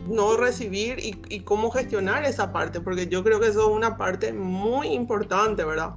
[0.08, 2.80] no recibir y, y, cómo gestionar esa parte?
[2.80, 5.96] Porque yo creo que eso es una parte muy importante, ¿verdad?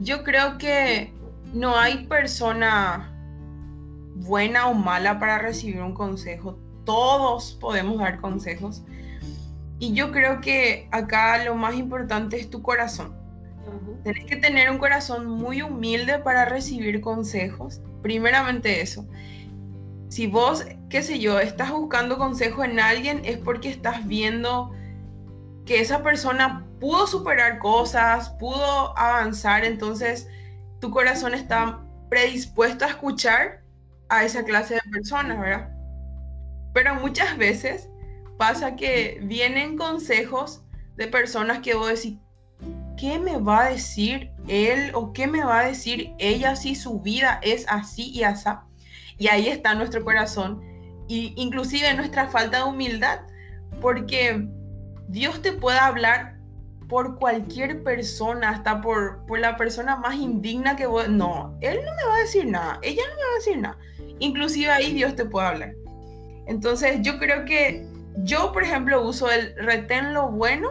[0.00, 1.12] Yo creo que
[1.52, 3.11] no hay persona
[4.14, 6.58] buena o mala para recibir un consejo.
[6.84, 8.82] Todos podemos dar consejos.
[9.78, 13.14] Y yo creo que acá lo más importante es tu corazón.
[14.04, 17.80] Tienes que tener un corazón muy humilde para recibir consejos.
[18.02, 19.06] Primeramente eso.
[20.08, 24.72] Si vos, qué sé yo, estás buscando consejo en alguien, es porque estás viendo
[25.64, 30.28] que esa persona pudo superar cosas, pudo avanzar, entonces
[30.80, 33.61] tu corazón está predispuesto a escuchar
[34.12, 35.70] a esa clase de personas, ¿verdad?
[36.74, 37.88] Pero muchas veces
[38.36, 40.62] pasa que vienen consejos
[40.96, 42.18] de personas que vos decís,
[42.98, 47.00] ¿qué me va a decir él o qué me va a decir ella si su
[47.00, 48.50] vida es así y así?
[49.16, 50.60] Y ahí está nuestro corazón
[51.08, 53.20] y inclusive nuestra falta de humildad,
[53.80, 54.46] porque
[55.08, 56.36] Dios te puede hablar
[56.86, 61.08] por cualquier persona, hasta por, por la persona más indigna que vos.
[61.08, 63.78] No, él no me va a decir nada, ella no me va a decir nada
[64.22, 65.74] inclusive ahí Dios te puede hablar.
[66.46, 67.86] Entonces yo creo que
[68.24, 70.68] yo, por ejemplo, uso el retén lo bueno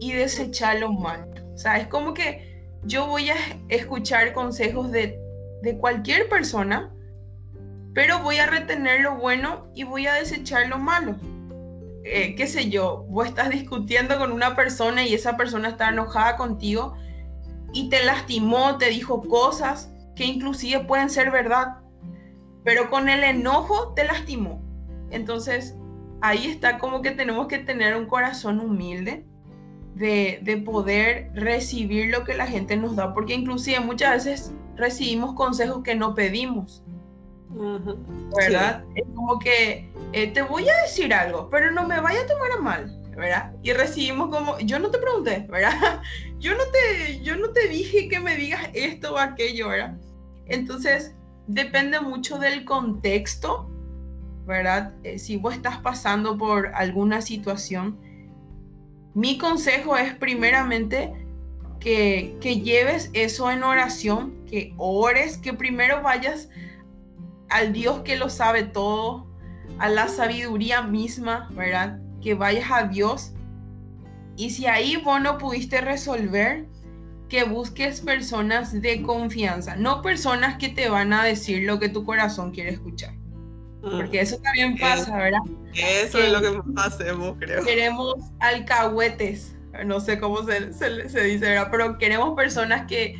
[0.00, 1.26] y desechar lo malo.
[1.54, 3.36] O sea, es como que yo voy a
[3.68, 5.18] escuchar consejos de,
[5.62, 6.92] de cualquier persona,
[7.94, 11.16] pero voy a retener lo bueno y voy a desechar lo malo.
[12.04, 16.36] Eh, qué sé yo, vos estás discutiendo con una persona y esa persona está enojada
[16.36, 16.96] contigo
[17.72, 21.76] y te lastimó, te dijo cosas que inclusive pueden ser verdad,
[22.64, 24.62] pero con el enojo te lastimó.
[25.10, 25.76] Entonces,
[26.20, 29.24] ahí está como que tenemos que tener un corazón humilde
[29.94, 35.82] de, poder recibir lo que la gente nos da, porque inclusive muchas veces recibimos consejos
[35.82, 36.82] que no pedimos.
[38.34, 38.84] ¿Verdad?
[38.94, 42.52] Es como que eh, te voy a decir algo, pero no me vaya a tomar
[42.52, 43.52] a mal, ¿verdad?
[43.62, 46.00] Y recibimos como, yo no te pregunté, ¿verdad?
[46.38, 49.96] Yo no te, yo no te dije que me digas esto o aquello, ¿verdad?
[50.46, 51.14] Entonces,
[51.46, 53.68] depende mucho del contexto,
[54.46, 54.94] ¿verdad?
[55.04, 57.98] Eh, si vos estás pasando por alguna situación,
[59.14, 61.12] mi consejo es primeramente
[61.80, 66.48] que, que lleves eso en oración, que ores, que primero vayas
[67.50, 69.26] al Dios que lo sabe todo,
[69.78, 71.98] a la sabiduría misma, ¿verdad?
[72.20, 73.32] Que vayas a Dios.
[74.36, 76.66] Y si ahí vos no pudiste resolver,
[77.32, 82.04] que busques personas de confianza, no personas que te van a decir lo que tu
[82.04, 83.14] corazón quiere escuchar.
[83.80, 85.40] Porque eso también pasa, ¿verdad?
[85.72, 87.64] Eso es lo que hacemos, creo.
[87.64, 91.68] Queremos alcahuetes, no sé cómo se, dice, ¿verdad?
[91.70, 93.16] Pero queremos personas que,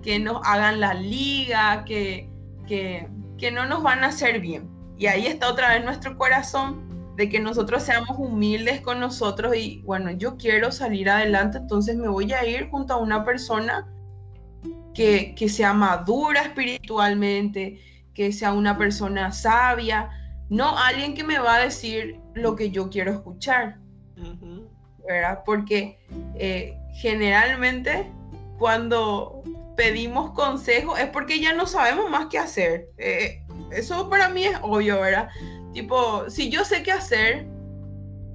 [0.00, 2.30] que nos hagan la liga, que,
[2.68, 4.70] que, que no nos van a hacer bien.
[4.96, 6.85] Y ahí está otra vez nuestro corazón
[7.16, 12.08] de que nosotros seamos humildes con nosotros y bueno, yo quiero salir adelante, entonces me
[12.08, 13.88] voy a ir junto a una persona
[14.94, 17.80] que, que sea madura espiritualmente,
[18.12, 20.10] que sea una persona sabia,
[20.48, 23.78] no alguien que me va a decir lo que yo quiero escuchar,
[25.06, 25.42] ¿verdad?
[25.44, 25.98] Porque
[26.36, 28.10] eh, generalmente
[28.58, 29.42] cuando
[29.76, 32.88] pedimos consejo es porque ya no sabemos más qué hacer.
[32.98, 35.28] Eh, eso para mí es obvio, ¿verdad?
[35.76, 37.46] Tipo, si yo sé qué hacer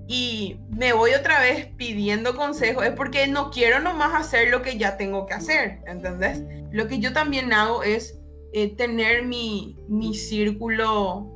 [0.05, 4.77] y me voy otra vez pidiendo consejos, es porque no quiero nomás hacer lo que
[4.77, 6.43] ya tengo que hacer, ¿entendés?
[6.69, 8.19] Lo que yo también hago es
[8.53, 11.31] eh, tener mi, mi círculo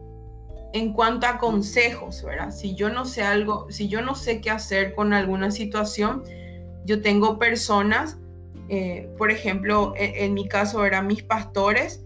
[0.74, 2.52] en cuanto a consejos, ¿verdad?
[2.52, 6.24] Si yo no sé algo, si yo no sé qué hacer con alguna situación,
[6.86, 8.20] yo tengo personas,
[8.70, 12.06] eh, por ejemplo, en, en, mi caso eran mis pastores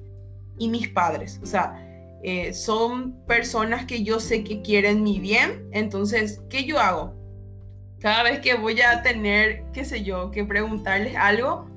[0.57, 1.88] y mis padres, o sea,
[2.23, 7.13] eh, son personas que yo sé que quieren mi bien, entonces, ¿qué yo hago?
[7.99, 11.67] Cada vez que voy a tener, qué sé yo, que preguntarles algo,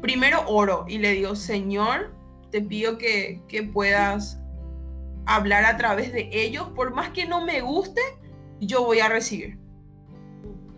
[0.00, 2.14] primero oro y le digo, Señor,
[2.50, 4.38] te pido que, que puedas
[5.26, 8.00] hablar a través de ellos, por más que no me guste,
[8.60, 9.58] yo voy a recibir.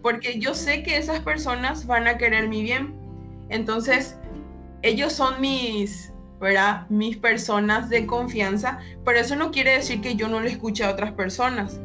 [0.02, 2.94] Porque yo sé que esas personas van a querer mi bien.
[3.48, 4.16] Entonces,
[4.82, 6.11] ellos son mis,
[6.42, 6.88] ¿verdad?
[6.90, 10.90] Mis personas de confianza, pero eso no quiere decir que yo no le escuche a
[10.90, 11.80] otras personas,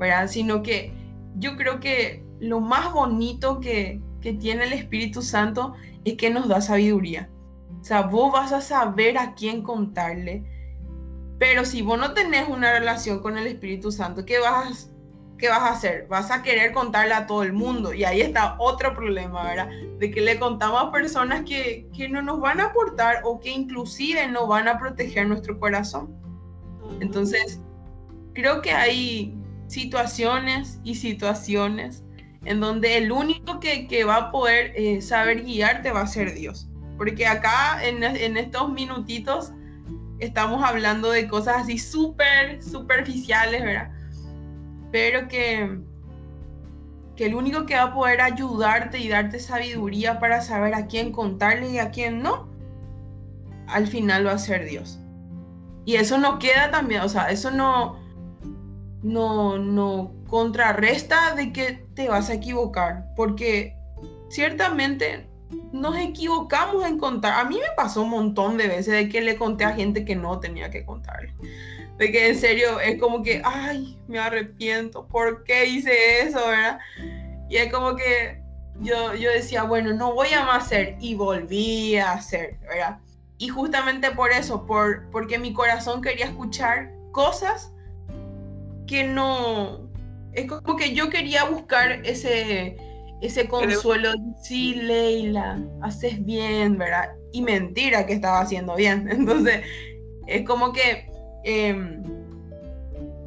[0.00, 0.26] ¿verdad?
[0.26, 0.92] Sino que
[1.36, 6.48] yo creo que lo más bonito que, que tiene el Espíritu Santo es que nos
[6.48, 7.30] da sabiduría.
[7.80, 10.42] O sea, vos vas a saber a quién contarle.
[11.38, 14.90] Pero si vos no tenés una relación con el Espíritu Santo, ¿qué vas,
[15.38, 16.06] ¿qué vas a hacer?
[16.08, 17.94] Vas a querer contarle a todo el mundo.
[17.94, 19.70] Y ahí está otro problema, ¿verdad?
[19.98, 23.50] De que le contamos a personas que, que no nos van a aportar o que
[23.50, 26.14] inclusive no van a proteger nuestro corazón.
[27.00, 27.60] Entonces,
[28.34, 29.34] creo que hay
[29.68, 32.04] situaciones y situaciones
[32.44, 36.34] en donde el único que, que va a poder eh, saber guiarte va a ser
[36.34, 36.68] Dios.
[36.96, 39.52] Porque acá en, en estos minutitos
[40.18, 43.97] estamos hablando de cosas así súper superficiales, ¿verdad?
[44.90, 45.78] Pero que,
[47.16, 51.12] que el único que va a poder ayudarte y darte sabiduría para saber a quién
[51.12, 52.48] contarle y a quién no,
[53.66, 54.98] al final va a ser Dios.
[55.84, 57.98] Y eso no queda también, o sea, eso no,
[59.02, 63.74] no, no contrarresta de que te vas a equivocar, porque
[64.28, 65.26] ciertamente
[65.72, 67.40] nos equivocamos en contar.
[67.40, 70.14] A mí me pasó un montón de veces de que le conté a gente que
[70.14, 71.32] no tenía que contarle.
[71.98, 76.78] De que en serio es como que, ay, me arrepiento, ¿por qué hice eso, verdad?
[77.50, 78.40] Y es como que
[78.80, 82.98] yo, yo decía, bueno, no voy a más hacer y volví a hacer, ¿verdad?
[83.38, 87.72] Y justamente por eso, por, porque mi corazón quería escuchar cosas
[88.86, 89.88] que no...
[90.32, 92.76] Es como que yo quería buscar ese,
[93.20, 97.10] ese consuelo, sí, Leila, haces bien, ¿verdad?
[97.32, 99.08] Y mentira que estaba haciendo bien.
[99.10, 99.64] Entonces,
[100.26, 101.10] es como que
[101.44, 102.02] em,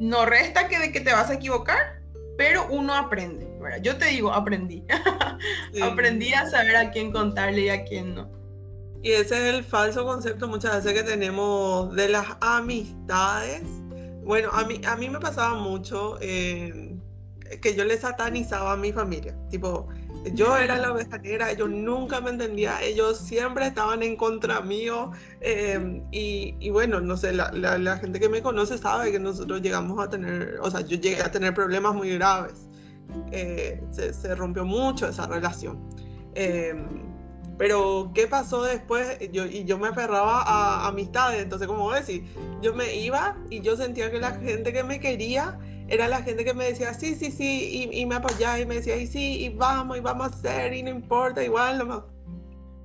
[0.00, 2.00] no resta que de que te vas a equivocar,
[2.36, 3.80] pero uno aprende, ¿verdad?
[3.82, 4.84] Yo te digo, aprendí.
[5.82, 8.30] aprendí a saber a quién contarle y a quién no.
[9.02, 13.62] Y ese es el falso concepto muchas veces que tenemos de las amistades.
[14.24, 16.18] Bueno, a mí, a mí me pasaba mucho.
[16.20, 16.96] Eh,
[17.60, 19.36] que yo le satanizaba a mi familia.
[19.50, 19.88] Tipo,
[20.34, 25.10] yo era la oveja negra, ellos nunca me entendían, ellos siempre estaban en contra mío.
[25.40, 30.02] Em, y, bueno, no sé, la, la, gente que me conoce sabe que nosotros llegamos
[30.02, 32.68] a tener, o sea, yo llegué a tener problemas muy graves.
[33.30, 35.78] Eh, se, se, rompió mucho esa relación.
[36.34, 37.12] Em,
[37.58, 39.18] pero, ¿qué pasó después?
[39.32, 42.24] Yo, y yo me aferraba a amistades, entonces, como decir,
[42.62, 45.58] yo me iba y yo sentía que la gente que me quería
[45.92, 48.96] era la gente que me decía, sí, sí, sí, y, me apoyaba y me decía,
[48.96, 52.06] y sí, y vamos, y vamos a hacer, y no importa, igual, no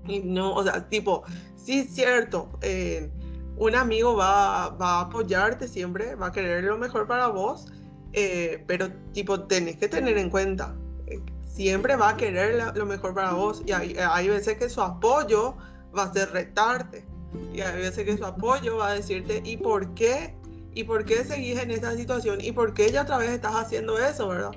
[0.06, 1.24] Y no, o sea, tipo,
[1.56, 3.10] sí es cierto, eh,
[3.56, 7.68] un amigo va, va, a apoyarte siempre, va a querer lo mejor para vos,
[8.12, 13.14] eh, pero tipo, tenés que tener en cuenta, eh, siempre va a querer lo mejor
[13.14, 15.56] para vos, y hay, hay veces que su apoyo
[15.98, 17.06] va a ser retarte,
[17.54, 20.37] y hay veces que su apoyo va a decirte, ¿y por qué
[20.78, 22.40] ¿y por qué seguís en esa situación?
[22.40, 24.52] ¿Y por qué ya otra vez estás haciendo eso, verdad?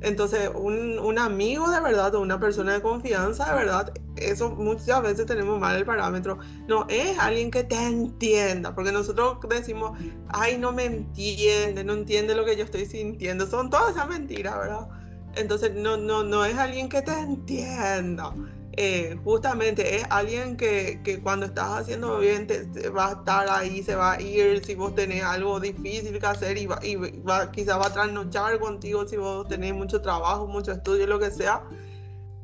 [0.00, 5.02] Entonces, un, un, amigo de verdad o una persona de confianza de verdad, eso muchas
[5.02, 6.38] veces tenemos mal el parámetro.
[6.66, 12.34] No es alguien que te entienda, porque nosotros decimos, ay, no me entiende, no entiende
[12.34, 13.46] lo que yo estoy sintiendo.
[13.46, 14.88] Son todas esas mentiras, ¿verdad?
[15.34, 18.32] Entonces, no, no, no es alguien que te entienda.
[18.78, 23.82] Eh, justamente es alguien que, que, cuando estás haciendo bien te, va a estar ahí,
[23.82, 27.50] se va a ir si vos tenés algo difícil que hacer y, va, y va,
[27.50, 31.62] quizá va a trasnochar contigo si vos tenés mucho trabajo, mucho estudio, lo que sea.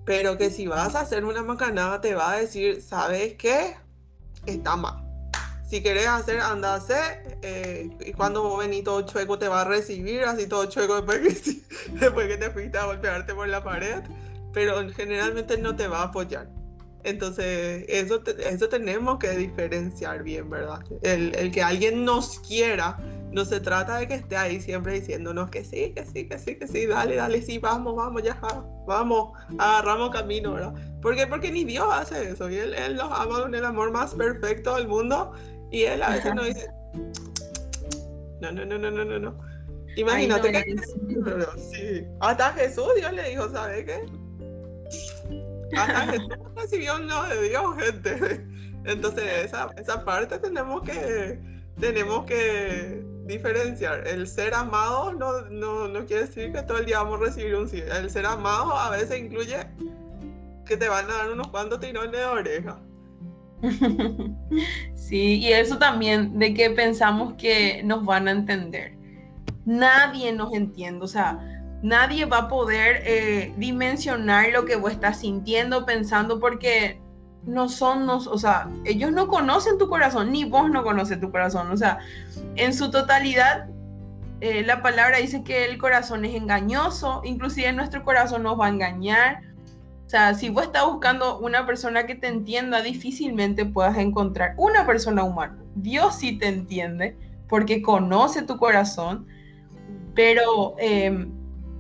[0.06, 3.76] Pero que si vas a hacer una macanada te va a decir, ¿sabes qué?
[4.46, 5.04] Está mal.
[5.68, 7.38] Si querés hacer, anda a hacer.
[7.42, 11.42] Eh, y cuando vos venís todo chueco te va a recibir, así todo chueco después
[11.42, 11.62] que,
[12.00, 14.02] después que te fuiste a golpearte por la pared
[14.52, 16.48] pero generalmente no te va a apoyar.
[17.04, 20.80] Entonces, eso, eso tenemos que diferenciar bien, ¿verdad?
[21.02, 22.96] El, el, que alguien nos quiera,
[23.32, 26.56] no se trata de que esté ahí siempre diciéndonos que sí, que sí, que sí,
[26.56, 28.40] que sí, dale, dale, sí, vamos, vamos, ya,
[28.86, 30.74] vamos, agarramos camino, ¿verdad?
[31.00, 31.26] ¿Por qué?
[31.26, 34.76] Porque ni Dios hace eso, y Él, él nos ama con el amor más perfecto
[34.76, 35.32] del mundo,
[35.72, 36.70] y Él a veces nos dice,
[38.40, 39.38] no, no, no, no, no, no, no.
[39.96, 40.76] Imagínate que...
[41.58, 42.06] Sí.
[42.20, 44.04] Hasta Jesús Dios le dijo, ¿sabe qué?
[45.76, 46.12] Ajá,
[46.56, 48.46] recibió un no de Dios, gente.
[48.84, 51.40] Entonces, esa, esa parte tenemos que,
[51.78, 54.06] tenemos que diferenciar.
[54.06, 57.54] El ser amado no, no, no, quiere decir que todo el día vamos a recibir
[57.54, 57.80] un sí.
[57.80, 59.56] El ser amado a veces incluye
[60.66, 62.78] que te van a dar unos cuantos tirones de oreja.
[64.94, 68.94] Sí, y eso también de que pensamos que nos van a entender.
[69.66, 71.38] Nadie nos entiende, o sea,
[71.82, 77.00] nadie va a poder eh, dimensionar lo que vos estás sintiendo, pensando, porque
[77.44, 81.70] no son, o sea, ellos no conocen tu corazón, ni vos no conoces tu corazón,
[81.70, 81.98] o sea,
[82.54, 83.68] en su totalidad,
[84.40, 88.70] eh, la palabra dice que el corazón es engañoso, inclusive nuestro corazón nos va a
[88.70, 89.40] engañar,
[90.06, 94.84] o sea, si vos estás buscando una persona que te entienda, difícilmente puedas encontrar una
[94.84, 95.56] persona humana.
[95.74, 97.16] Dios sí te entiende
[97.48, 99.26] porque conoce tu corazón,
[100.14, 101.32] pero em,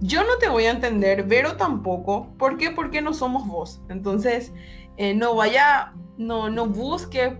[0.02, 2.28] yo no te voy a entender, Vero tampoco.
[2.36, 2.70] ¿Por qué?
[2.70, 3.80] Porque no somos vos.
[3.88, 4.52] Entonces,
[4.96, 7.38] eh, no vaya, no, no busque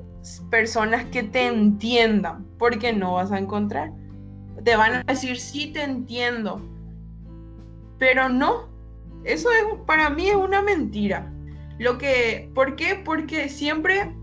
[0.50, 3.92] personas que te entiendan, porque no vas a encontrar.
[4.64, 6.62] Te van a decir, sí te entiendo,
[7.98, 8.68] pero no,
[9.24, 11.32] eso es, para mí es una mentira.
[11.78, 12.94] Lo que, ¿Por qué?
[12.94, 14.14] Porque siempre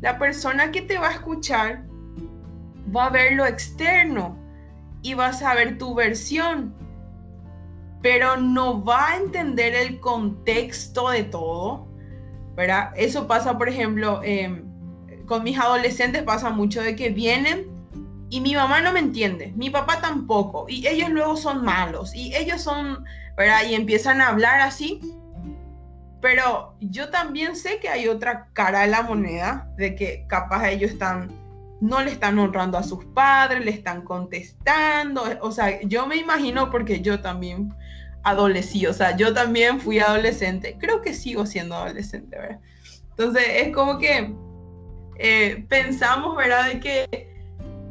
[0.00, 1.84] la persona que te va a escuchar
[2.94, 4.38] va a ver lo externo
[5.02, 6.74] y va a saber tu versión,
[8.02, 11.88] pero no va a entender el contexto de todo,
[12.54, 12.92] ¿verdad?
[12.96, 14.64] Eso pasa, por ejemplo, em,
[15.26, 17.66] con mis adolescentes pasa mucho de que vienen
[18.30, 22.34] y mi mamá no me entiende, mi papá tampoco, y ellos luego son malos, y
[22.34, 23.04] ellos son
[23.68, 25.00] y empiezan a hablar así.
[26.20, 30.90] Pero yo también sé que hay otra cara de la moneda, de que capaz ellos
[30.90, 31.30] están,
[31.80, 35.22] no le están honrando a sus padres, le están contestando.
[35.40, 37.72] O sea, yo me imagino porque yo también
[38.30, 42.60] adolecí, o sea, yo también fui adolescente, creo que sigo siendo adolescente, ¿verdad?
[43.10, 44.34] Entonces es como que
[45.18, 46.68] eh, pensamos, ¿verdad?
[46.68, 47.28] De que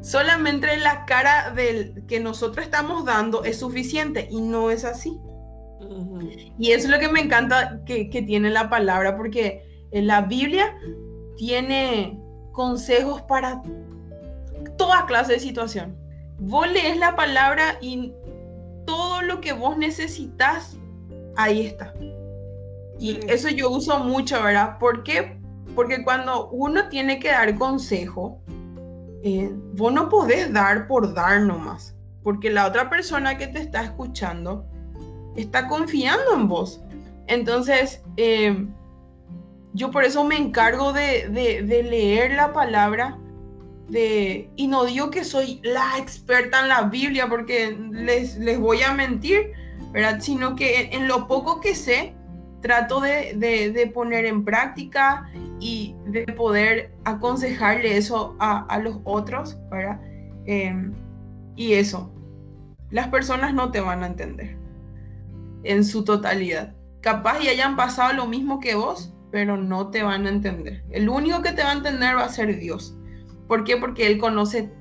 [0.01, 5.19] solamente la cara del que nosotros estamos dando es suficiente y no es así.
[6.57, 10.75] Y eso es lo que me encanta que, tiene la palabra, porque en la Biblia
[11.35, 12.19] tiene
[12.51, 13.61] consejos para
[14.77, 15.95] toda clase de situación.
[16.39, 18.13] Vos lees la palabra y
[18.87, 20.77] todo lo que vos necesitas,
[21.35, 21.93] ahí está.
[22.99, 24.79] Y eso yo uso mucho, ¿verdad?
[24.79, 25.39] ¿Por qué?
[25.75, 28.41] Porque cuando uno tiene que dar consejo,
[29.23, 31.95] eh, vos no podés dar por dar nomás.
[32.23, 34.65] Porque la otra persona que te está escuchando
[35.35, 36.81] está confiando en vos.
[37.27, 38.67] Entonces, eh,
[39.73, 41.29] yo por eso me encargo de,
[41.67, 43.19] leer la palabra.
[43.89, 48.81] De, y no digo que soy la experta en la Biblia porque les, les voy
[48.81, 49.53] a mentir,
[49.91, 50.19] ¿verdad?
[50.19, 52.13] Sino que en, lo poco que sé,
[52.61, 55.29] trato de, poner en práctica
[55.59, 60.01] y de poder aconsejarle eso a, los otros, ¿verdad?
[60.45, 60.91] Eh,
[61.55, 62.11] y eso,
[62.89, 64.57] las personas no te van a entender
[65.63, 66.73] en su totalidad.
[67.01, 70.83] Capaz y hayan pasado lo mismo que vos, pero no te van a entender.
[70.89, 72.96] El único que te va a entender va a ser Dios.
[73.47, 73.77] ¿Por qué?
[73.77, 74.71] Porque Él conoce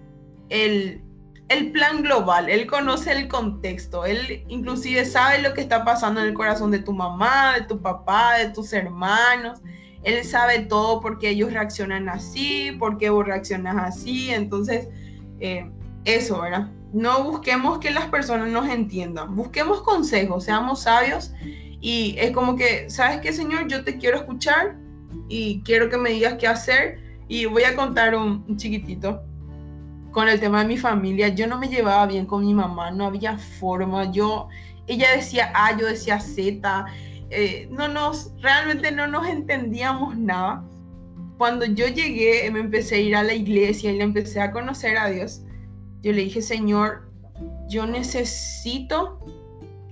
[0.49, 1.03] el,
[1.49, 6.29] el plan global, Él conoce el contexto, Él inclusive sabe lo que está pasando en
[6.29, 9.61] el corazón de tu mamá, de tu papá, de tus hermanos.
[10.03, 14.31] Él sabe todo porque ellos reaccionan así, porque vos reaccionas así.
[14.31, 14.89] Entonces,
[15.41, 15.69] eh,
[16.05, 16.71] eso, ¿verdad?
[16.93, 21.33] No busquemos que las personas nos entiendan, busquemos consejos, seamos sabios
[21.81, 23.67] y es como que, ¿sabes qué, Señor?
[23.69, 24.77] Yo te quiero escuchar
[25.29, 29.23] y quiero que me digas qué hacer y voy a contar un, chiquitito
[30.13, 31.29] con el tema de mi familia.
[31.29, 34.11] Yo no me llevaba bien con mi mamá, no había forma.
[34.13, 34.49] Yo,
[34.87, 36.87] ella decía A, yo decía Z.
[37.31, 40.65] Eh, no nos, realmente no nos entendíamos nada.
[41.39, 44.97] Cuando yo llegué, me empecé a ir a la iglesia y le empecé a conocer
[44.97, 45.43] a Dios
[46.07, 47.11] yo le dije, Señor,
[47.69, 49.19] yo necesito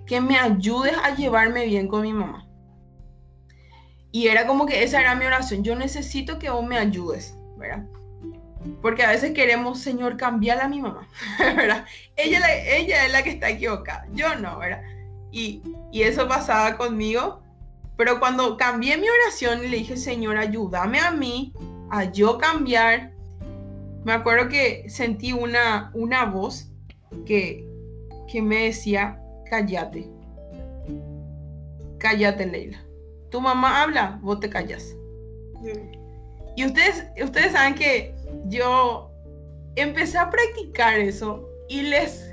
[0.07, 2.44] que me ayudes a llevarme bien con mi mamá.
[4.15, 7.85] Y era como que esa era mi oración, yo necesito que vos me ayudes, ¿verdad?
[8.81, 11.09] Porque a veces queremos, Señor, cambiar a mi mamá,
[11.41, 11.85] ¿verdad?
[12.15, 14.83] Ella, ella es la que está equivocada, yo no, ¿verdad?
[15.33, 17.43] Y, y eso pasaba conmigo,
[17.97, 21.53] pero cuando cambié mi oración y le dije, Señor, ayúdame a mí
[21.91, 23.11] a yo cambiar,
[24.05, 26.71] me acuerdo que sentí una, una voz
[27.27, 27.69] que,
[28.31, 30.09] que me decía, cállate.
[31.99, 32.84] Cállate, Leila.
[33.35, 34.95] Tu mamá habla, vos te callas.
[36.55, 38.15] Y ustedes, ustedes saben que
[38.47, 39.11] yo
[39.75, 42.33] empecé a practicar eso y les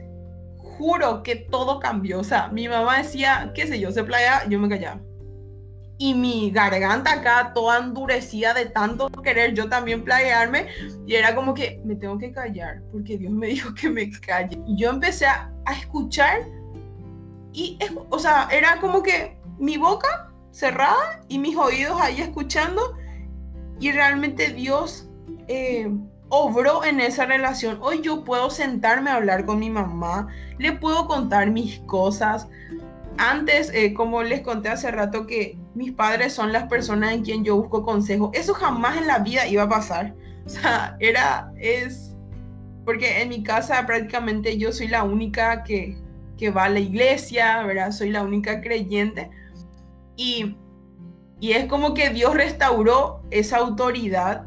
[0.58, 2.20] juro que todo cambió.
[2.20, 5.02] O sea, mi mamá decía, qué sé yo, se playa, yo me callaba
[5.98, 10.68] y mi garganta acá toda endurecida de tanto querer yo también playarme
[11.08, 14.56] y era como que me tengo que callar porque Dios me dijo que me calle.
[14.68, 16.42] Y yo empecé a, escuchar
[17.54, 17.80] y,
[18.10, 22.96] o sea, era como que mi boca cerrada y mis oídos ahí escuchando
[23.80, 25.10] y realmente Dios
[25.48, 25.92] eh,
[26.30, 27.80] obró en esa relación.
[27.82, 30.28] Hoy yo puedo sentarme a hablar con mi mamá,
[30.60, 32.48] le puedo contar mis cosas.
[33.18, 37.44] Antes, eh, como les conté hace rato, que mis padres son las personas en quien
[37.44, 40.14] yo busco consejo, eso jamás en la vida iba a pasar.
[40.46, 42.16] O sea, era, es,
[42.86, 45.98] porque en mi casa prácticamente yo soy la única que,
[46.38, 47.92] que va a la iglesia, ¿verdad?
[47.92, 49.30] Soy la única creyente.
[50.16, 50.56] Y,
[51.40, 54.46] y es como que Dios restauró esa autoridad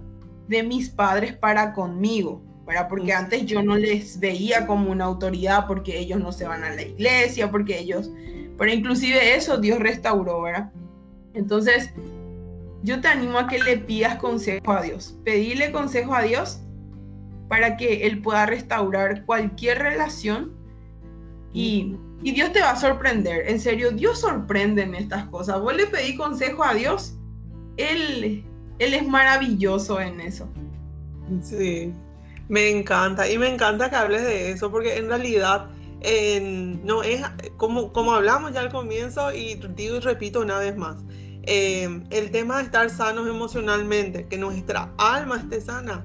[0.49, 2.89] de mis padres para conmigo, ¿verdad?
[2.89, 6.71] Porque antes yo no les veía como una autoridad porque ellos no se van a
[6.71, 8.11] la iglesia, porque ellos,
[8.59, 10.71] pero inclusive eso Dios restauró, ¿verdad?
[11.35, 11.91] Entonces,
[12.83, 15.19] yo te animo a que le pidas consejo a Dios.
[15.25, 16.61] Pedirle consejo a Dios
[17.49, 20.53] para que Él pueda restaurar cualquier relación
[21.53, 23.49] y, y, Dios te va a sorprender.
[23.49, 25.61] En serio, Dios sorprende en estas cosas.
[25.61, 27.15] Vos le pedí consejo a Dios,
[27.77, 28.45] Él,
[28.79, 30.49] él es maravilloso en eso.
[31.43, 31.93] Sí,
[32.49, 33.31] me encanta.
[33.31, 35.69] Y me encanta que hables de eso, porque en realidad
[36.85, 37.23] no es
[37.57, 40.97] como, como hablamos ya al comienzo, y digo y repito una vez más.
[41.47, 46.05] Eh, el tema de estar sanos emocionalmente, que nuestra alma esté sana,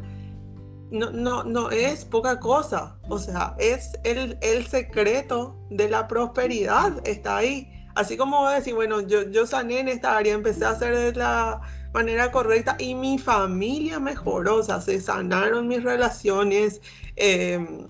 [0.91, 2.97] no, no, no es poca cosa.
[3.09, 7.71] O sea, es el, el secreto de la prosperidad, está ahí.
[7.95, 11.61] Así como decir, bueno, yo, yo sané en esta área, empecé a hacer de la
[11.93, 16.81] manera correcta y mi familia mejoró, o sea, se sanaron mis relaciones.
[17.15, 17.87] Em,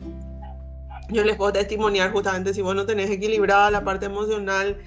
[1.09, 4.77] yo les puedo testimoniar justamente si vos no tenés equilibrada la parte emocional,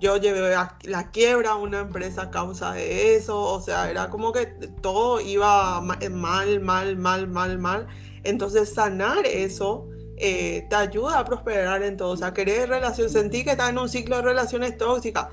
[0.00, 4.10] yo llevé a la quiebra a una empresa a causa de eso, o sea, era
[4.10, 4.46] como que
[4.82, 7.86] todo iba mal, mal, mal, mal, mal.
[8.22, 9.88] Entonces sanar eso
[10.20, 13.78] eh, te ayuda a prosperar en todo, o sea, querer relación, sentí que estás en
[13.78, 15.28] un ciclo de relaciones tóxicas,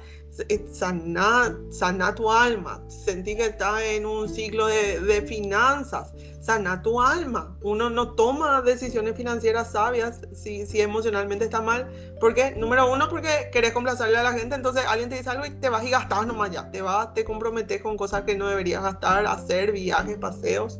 [0.72, 2.82] sana, sana tu alma.
[2.88, 6.14] Sentí que está en un ciclo de, de, finanzas.
[6.42, 7.58] Sana tu alma.
[7.62, 11.90] Uno no toma decisiones financieras sabias si, si emocionalmente está mal.
[12.20, 14.56] Porque, número uno, porque querés complacerle a la gente.
[14.56, 16.70] Entonces alguien te dice algo y te vas y gastas nomás ya.
[16.72, 20.80] Te vas, te comprometes con cosas que no deberías gastar, hacer viajes, paseos.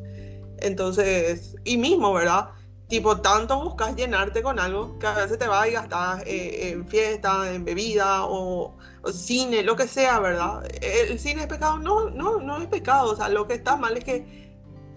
[0.60, 2.50] Entonces, y mismo, ¿verdad?
[2.88, 6.88] Tipo, tanto buscas llenarte con algo que a veces te vas y gastas eh, en
[6.88, 8.76] fiesta, en bebida o,
[9.12, 10.66] cine, lo que sea, ¿verdad?
[10.82, 11.78] ¿El cine es pecado?
[11.80, 13.12] No, no, no es pecado.
[13.12, 14.48] O sea, lo que está mal es que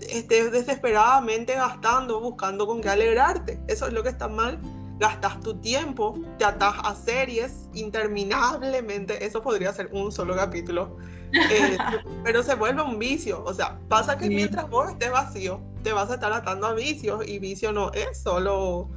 [0.01, 3.61] estés desesperadamente gastando, buscando con qué alegrarte.
[3.68, 4.59] Eso es lo que está mal.
[4.99, 9.24] Gastas tu tiempo, te atas a series interminablemente.
[9.24, 10.97] Eso podría ser un solo capítulo.
[11.32, 11.78] Eh,
[12.24, 13.43] pero se vuelve un vicio.
[13.45, 17.26] O sea, pasa que mientras vos estés vacío, te vas a estar atando a vicios
[17.26, 18.89] y vicio no es solo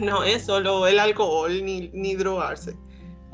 [0.00, 2.76] no es solo el alcohol ni, ni drogarse.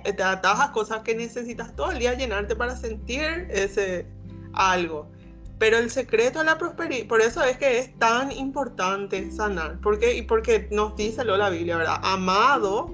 [0.05, 4.07] Te atas a cosas que necesitas todo el día llenarte para sentir ese
[4.53, 5.11] algo.
[5.59, 9.78] Pero el secreto a la prosperidad, por eso es que es tan importante sanar.
[9.82, 12.01] porque Y porque nos dice lo la Biblia, ¿verdad?
[12.03, 12.90] Amado,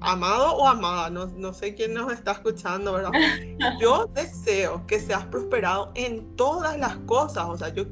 [0.00, 3.12] amado o amada, no, no sé quién nos está escuchando, ¿verdad?
[3.80, 7.46] Yo deseo que seas prosperado en todas las cosas.
[7.48, 7.90] O sea, yo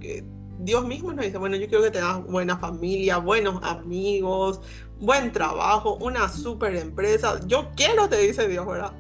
[0.59, 4.61] Dios mismo nos dice, bueno, yo quiero que tengas buena familia, buenos amigos,
[5.01, 7.41] buen trabajo, una super empresa.
[7.47, 8.93] Yo quiero, te dice Dios, ¿verdad?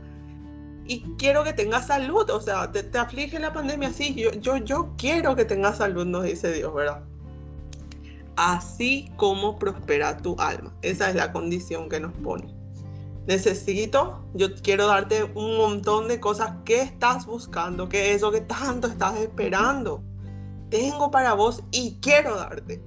[0.87, 4.95] Y quiero que tengas salud, o sea, te, aflige la pandemia, sí, yo, yo, yo
[4.97, 7.03] quiero que tengas salud, nos dice Dios, ¿verdad?
[8.37, 10.73] Así como prospera tu alma.
[10.83, 12.55] Esa es la condición que nos pone.
[13.27, 18.41] Necesito, yo quiero darte un montón de cosas que estás buscando, que es eso que
[18.41, 20.03] tanto estás esperando
[20.71, 22.83] tengo para vos y quiero darte,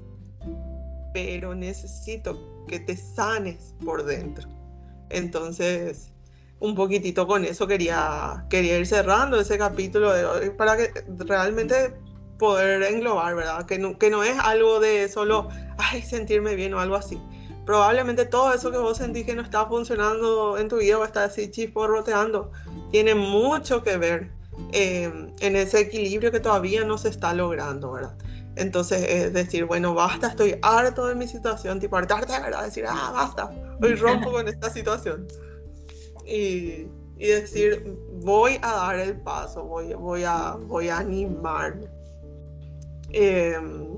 [1.13, 4.47] pero necesito que te sanes por dentro.
[5.09, 6.11] Entonces,
[6.59, 10.11] un poquitito con eso quería, quería ir cerrando ese capítulo
[10.57, 10.91] para que
[11.25, 11.93] realmente
[12.37, 13.65] poder englobar, ¿verdad?
[13.65, 17.21] Que no, que no es algo de solo, ay, sentirme bien o algo así.
[17.65, 21.25] Probablemente todo eso que vos sentís que no está funcionando en tu vida o está
[21.25, 22.51] así chisporroteando,
[22.91, 24.31] tiene mucho que ver
[24.73, 28.15] Em, en ese equilibrio que todavía no se está logrando, ¿verdad?
[28.55, 33.11] Entonces es decir, bueno, basta, estoy harto de mi situación, tipo hartarte verdad, decir, ah,
[33.13, 33.49] basta,
[33.81, 35.27] hoy rompo con esta situación.
[36.25, 36.87] Y,
[37.17, 41.87] y, decir, voy a dar el paso, voy, voy, a, voy a animarme.
[43.11, 43.97] Em,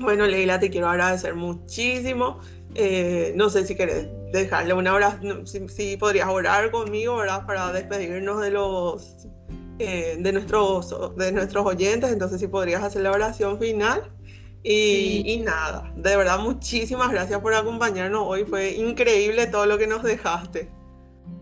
[0.00, 2.40] bueno, Leila, te quiero agradecer muchísimo.
[2.74, 7.46] Eh, no sé si querés dejarle una hora, si, si podrías orar conmigo, ¿verdad?
[7.46, 9.28] Para despedirnos de los
[9.78, 14.10] eh, de, nuestros, de nuestros oyentes, entonces si podrías hacer la oración final.
[14.64, 19.86] Y, y, nada, de verdad muchísimas gracias por acompañarnos hoy, fue increíble todo lo que
[19.86, 20.68] nos dejaste.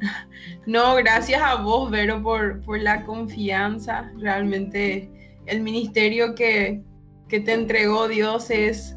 [0.66, 4.10] No, gracias a vos, Vero, por, por la confianza.
[4.18, 5.08] Realmente
[5.46, 6.82] el ministerio que,
[7.28, 8.96] que te entregó Dios es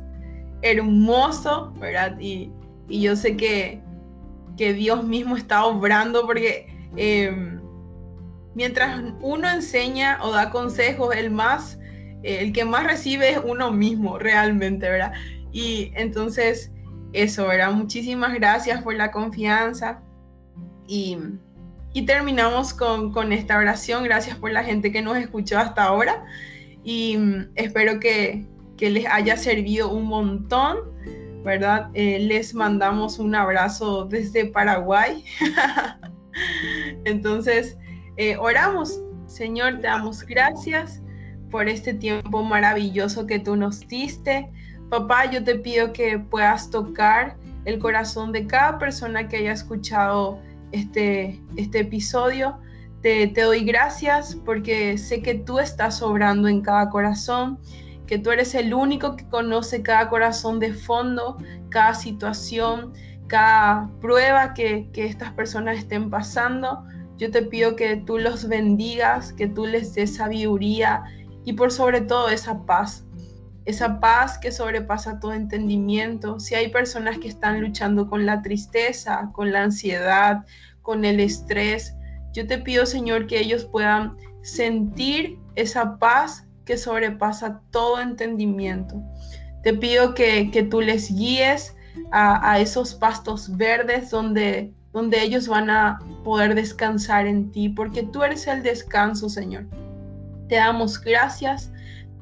[0.61, 2.19] hermoso, ¿verdad?
[2.19, 2.51] Y,
[2.87, 3.81] y yo sé que,
[4.57, 7.58] que, Dios mismo está obrando porque em,
[8.59, 11.79] mientras uno enseña o da consejos, el más,
[12.23, 15.13] el que más recibe es uno mismo realmente, ¿verdad?
[15.53, 16.69] Y entonces,
[17.13, 17.71] eso, ¿verdad?
[17.71, 20.01] Muchísimas gracias por la confianza
[20.89, 21.17] y,
[21.93, 24.03] y terminamos con, con esta oración.
[24.03, 26.25] Gracias por la gente que nos escuchó hasta ahora
[26.83, 28.45] y mm, espero que,
[28.75, 30.79] que les haya servido un montón,
[31.45, 31.91] ¿verdad?
[31.93, 35.23] Eh, les mandamos un abrazo desde Paraguay.
[37.05, 37.77] Entonces,
[38.19, 39.01] eh, oramos.
[39.25, 41.01] Señor, te damos gracias
[41.49, 44.49] por este tiempo maravilloso que tú nos diste.
[44.89, 50.39] Papá, yo te pido que puedas tocar el corazón de cada persona que haya escuchado
[50.71, 52.59] este, este episodio
[53.01, 57.59] te, doy gracias porque sé que tú estás obrando en cada corazón,
[58.07, 61.37] que tú eres el único que conoce cada corazón de fondo,
[61.69, 62.93] cada situación,
[63.27, 66.83] cada prueba que, que estas personas estén pasando.
[67.19, 71.03] Yo te pido que tú los bendigas, que tú les des sabiduría
[71.43, 73.03] y por sobre todo esa paz,
[73.65, 76.39] esa paz que sobrepasa todo entendimiento.
[76.39, 80.45] Si hay personas que están luchando con la tristeza, con la ansiedad,
[80.81, 81.93] con el estrés,
[82.31, 88.95] yo te pido, Señor, que ellos puedan sentir esa paz que sobrepasa todo entendimiento.
[89.61, 91.75] Te pido que, tú les guíes
[92.11, 98.23] a, esos pastos verdes donde, donde ellos van a poder descansar en ti, porque tú
[98.23, 99.65] eres el descanso, Señor.
[100.47, 101.71] Te damos gracias,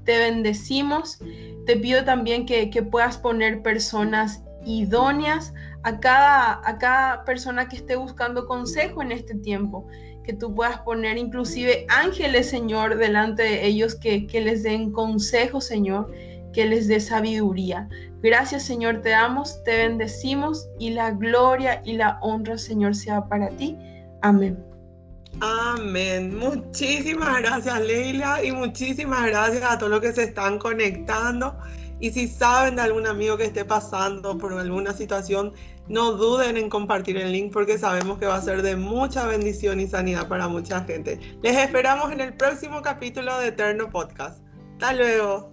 [0.03, 1.19] te bendecimos.
[1.65, 5.53] Te pido también que, que puedas poner personas idóneas
[5.83, 9.87] a cada, a cada persona que esté buscando consejo en este tiempo,
[10.23, 15.61] que tú puedas poner inclusive ángeles, Señor, delante de ellos que, que les den consejo,
[15.61, 16.11] Señor,
[16.57, 17.87] que les dé sabiduría.
[18.23, 23.49] Gracias, Señor, te damos, te bendecimos y la gloria y la honra, Señor, sea para
[23.49, 23.77] ti.
[24.23, 24.57] Amén.
[25.39, 26.35] Amén.
[26.35, 31.55] Muchísimas gracias, Leila, y muchísimas gracias a todos los que se están conectando.
[31.99, 35.53] Y si saben de algún amigo que esté pasando por alguna situación,
[35.89, 39.79] no duden en compartir el link porque sabemos que va a ser de mucha bendición
[39.79, 41.19] y sanidad para mucha gente.
[41.43, 44.41] Les esperamos en el próximo capítulo de Eterno Podcast.
[44.73, 45.51] Hasta luego.